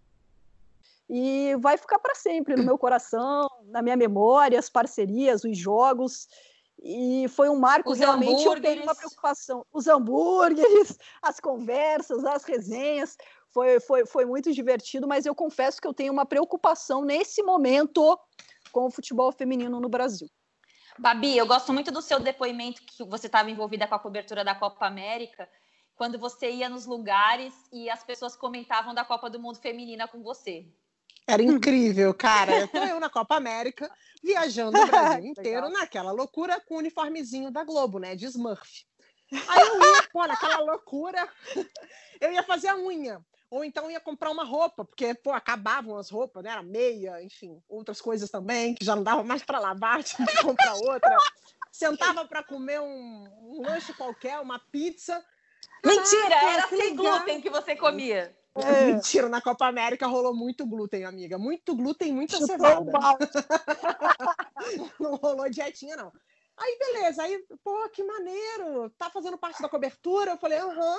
[1.12, 6.28] e vai ficar para sempre no meu coração, na minha memória, as parcerias, os jogos.
[6.82, 9.66] E foi um marco, os realmente eu tenho uma preocupação.
[9.72, 13.18] Os hambúrgueres, as conversas, as resenhas,
[13.50, 18.16] foi, foi, foi muito divertido, mas eu confesso que eu tenho uma preocupação nesse momento
[18.70, 20.28] com o futebol feminino no Brasil.
[20.98, 24.54] Babi, eu gosto muito do seu depoimento que você estava envolvida com a cobertura da
[24.54, 25.48] Copa América,
[25.96, 30.22] quando você ia nos lugares e as pessoas comentavam da Copa do Mundo Feminina com
[30.22, 30.66] você.
[31.26, 32.66] Era incrível, cara.
[32.68, 33.90] Tô eu na Copa América,
[34.22, 38.16] viajando o Brasil inteiro naquela loucura com o uniformezinho da Globo, né?
[38.16, 38.84] De Smurf.
[39.48, 41.28] Aí eu ia, pô, naquela loucura,
[42.20, 43.24] eu ia fazer a unha.
[43.50, 46.50] Ou então ia comprar uma roupa, porque, pô, acabavam as roupas, né?
[46.50, 50.40] Era meia, enfim, outras coisas também, que já não dava mais para lavar, tinha que
[50.40, 51.16] comprar outra.
[51.72, 55.24] Sentava para comer um, um, lanche qualquer, uma pizza.
[55.84, 58.36] Mentira, Caraca, era sem glúten que você comia.
[58.54, 58.92] É.
[58.92, 61.38] Mentira, na Copa América rolou muito glúten, amiga.
[61.38, 62.92] Muito glúten, muita Chutou cevada.
[65.00, 66.12] não rolou dietinha, não.
[66.56, 67.22] Aí, beleza.
[67.22, 68.90] Aí, pô, que maneiro.
[68.90, 70.32] Tá fazendo parte da cobertura?
[70.32, 70.98] Eu falei, aham.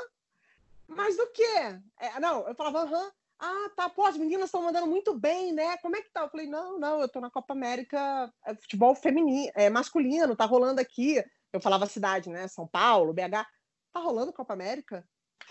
[0.95, 1.79] Mas do quê?
[1.99, 3.11] É, não, eu falava, aham.
[3.43, 5.75] Ah, tá, pô, as meninas estão mandando muito bem, né?
[5.77, 6.21] Como é que tá?
[6.21, 10.45] Eu falei, não, não, eu tô na Copa América, é futebol feminino, é masculino, tá
[10.45, 11.23] rolando aqui.
[11.51, 12.47] Eu falava cidade, né?
[12.47, 13.47] São Paulo, BH.
[13.91, 15.03] Tá rolando Copa América?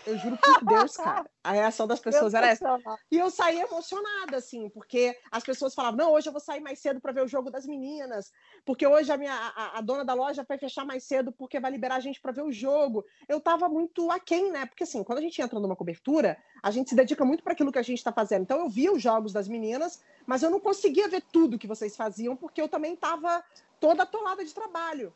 [0.05, 1.29] Eu juro por Deus, cara.
[1.43, 2.77] A reação das pessoas era essa.
[3.11, 6.79] E eu saí emocionada, assim, porque as pessoas falavam: não, hoje eu vou sair mais
[6.79, 8.31] cedo para ver o jogo das meninas,
[8.65, 11.71] porque hoje a minha a, a, dona da loja vai fechar mais cedo porque vai
[11.71, 13.05] liberar a gente para ver o jogo.
[13.27, 14.65] Eu tava muito aquém, né?
[14.65, 17.71] Porque assim, quando a gente entra numa cobertura, a gente se dedica muito para aquilo
[17.71, 18.43] que a gente está fazendo.
[18.43, 21.95] Então eu via os jogos das meninas, mas eu não conseguia ver tudo que vocês
[21.95, 23.43] faziam, porque eu também tava
[23.79, 25.13] toda atolada de trabalho.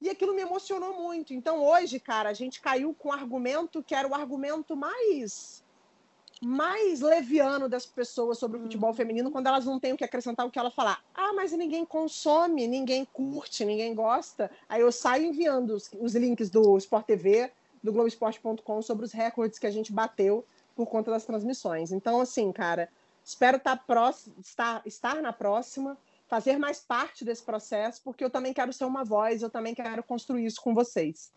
[0.00, 1.34] E aquilo me emocionou muito.
[1.34, 5.62] Então, hoje, cara, a gente caiu com um argumento que era o argumento mais
[6.40, 8.96] mais leviano das pessoas sobre o futebol uhum.
[8.96, 11.02] feminino quando elas não têm o que acrescentar o que ela falar.
[11.14, 14.50] Ah, mas ninguém consome, ninguém curte, ninguém gosta.
[14.68, 17.50] Aí eu saio enviando os, os links do Sport TV,
[17.82, 20.44] do Globoesporte.com sobre os recordes que a gente bateu
[20.76, 21.90] por conta das transmissões.
[21.90, 22.88] Então, assim, cara,
[23.24, 25.98] espero estar, tá próximo, estar, estar na próxima
[26.28, 30.02] fazer mais parte desse processo, porque eu também quero ser uma voz, eu também quero
[30.02, 31.32] construir isso com vocês.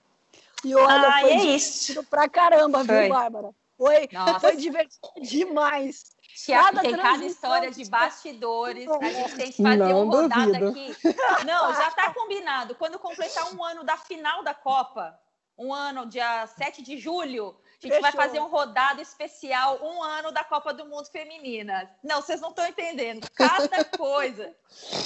[0.63, 2.03] E olha, ah, foi é isso.
[2.05, 3.01] pra caramba, foi.
[3.01, 3.49] viu, Bárbara?
[3.77, 4.07] Foi,
[4.39, 6.11] foi divertido demais.
[6.45, 8.87] Cada tem cada história de bastidores.
[8.87, 10.69] A gente tem que fazer não um rodado duvido.
[10.69, 11.45] aqui.
[11.45, 12.75] Não, já está combinado.
[12.75, 15.19] Quando completar um ano da final da Copa,
[15.57, 17.55] um ano, dia 7 de julho,
[17.87, 18.01] a gente Fechou.
[18.01, 21.89] vai fazer um rodado especial, um ano da Copa do Mundo Feminina.
[22.03, 23.27] Não, vocês não estão entendendo.
[23.33, 24.55] Cada coisa.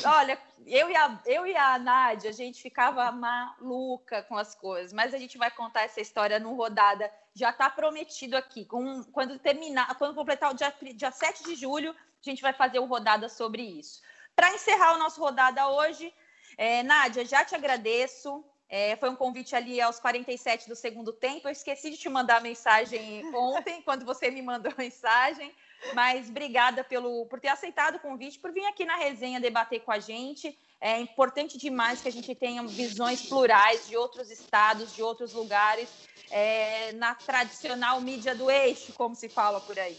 [0.06, 4.92] Olha, eu e, a, eu e a Nádia, a gente ficava maluca com as coisas,
[4.92, 7.10] mas a gente vai contar essa história no rodada.
[7.34, 8.66] Já está prometido aqui.
[8.66, 12.80] Com, quando terminar, quando completar o dia, dia 7 de julho, a gente vai fazer
[12.80, 14.02] o rodada sobre isso.
[14.36, 16.14] Para encerrar o nosso rodada hoje,
[16.58, 18.44] é, Nádia, já te agradeço.
[18.68, 21.48] É, foi um convite ali aos 47 do segundo tempo.
[21.48, 25.54] Eu esqueci de te mandar mensagem ontem, quando você me mandou a mensagem.
[25.94, 29.92] Mas obrigada pelo, por ter aceitado o convite, por vir aqui na resenha debater com
[29.92, 30.58] a gente.
[30.82, 35.90] É importante demais que a gente tenha visões plurais de outros estados, de outros lugares,
[36.32, 39.98] é, na tradicional mídia do eixo, como se fala por aí.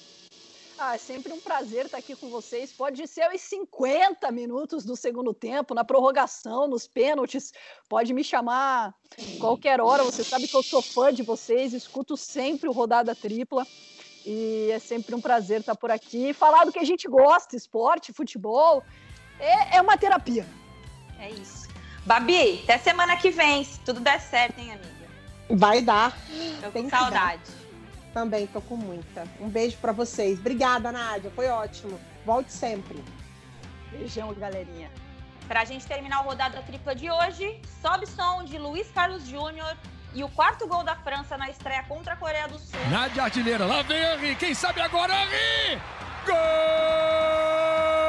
[0.79, 2.71] Ah, é sempre um prazer estar aqui com vocês.
[2.71, 7.53] Pode ser os 50 minutos do segundo tempo, na prorrogação, nos pênaltis.
[7.89, 8.95] Pode me chamar
[9.41, 10.05] qualquer hora.
[10.05, 13.67] Você sabe que eu sou fã de vocês, escuto sempre o Rodada Tripla.
[14.27, 16.35] E é sempre um prazer estar por aqui.
[16.35, 18.83] Falar do que a gente gosta, esporte, futebol,
[19.41, 20.47] é, é uma terapia.
[21.19, 21.69] É isso.
[22.05, 25.07] Babi, até semana que vem, se tudo der certo, hein, amiga?
[25.49, 26.15] Vai dar.
[26.61, 27.66] Tô com saudade.
[28.17, 29.25] Também tô com muita.
[29.39, 30.39] Um beijo para vocês.
[30.39, 31.31] Obrigada, Nádia.
[31.33, 32.01] Foi ótimo.
[32.25, 33.05] Volte sempre.
[33.91, 34.91] Beijão, galerinha.
[35.47, 39.77] Para a gente terminar o rodada tripla de hoje, sobe som de Luiz Carlos Júnior
[40.15, 42.81] e o quarto gol da França na estreia contra a Coreia do Sul.
[42.91, 44.35] Nádia artilheira, lá vem Henri.
[44.37, 45.79] Quem sabe agora, Henri!
[46.25, 48.06] Gol!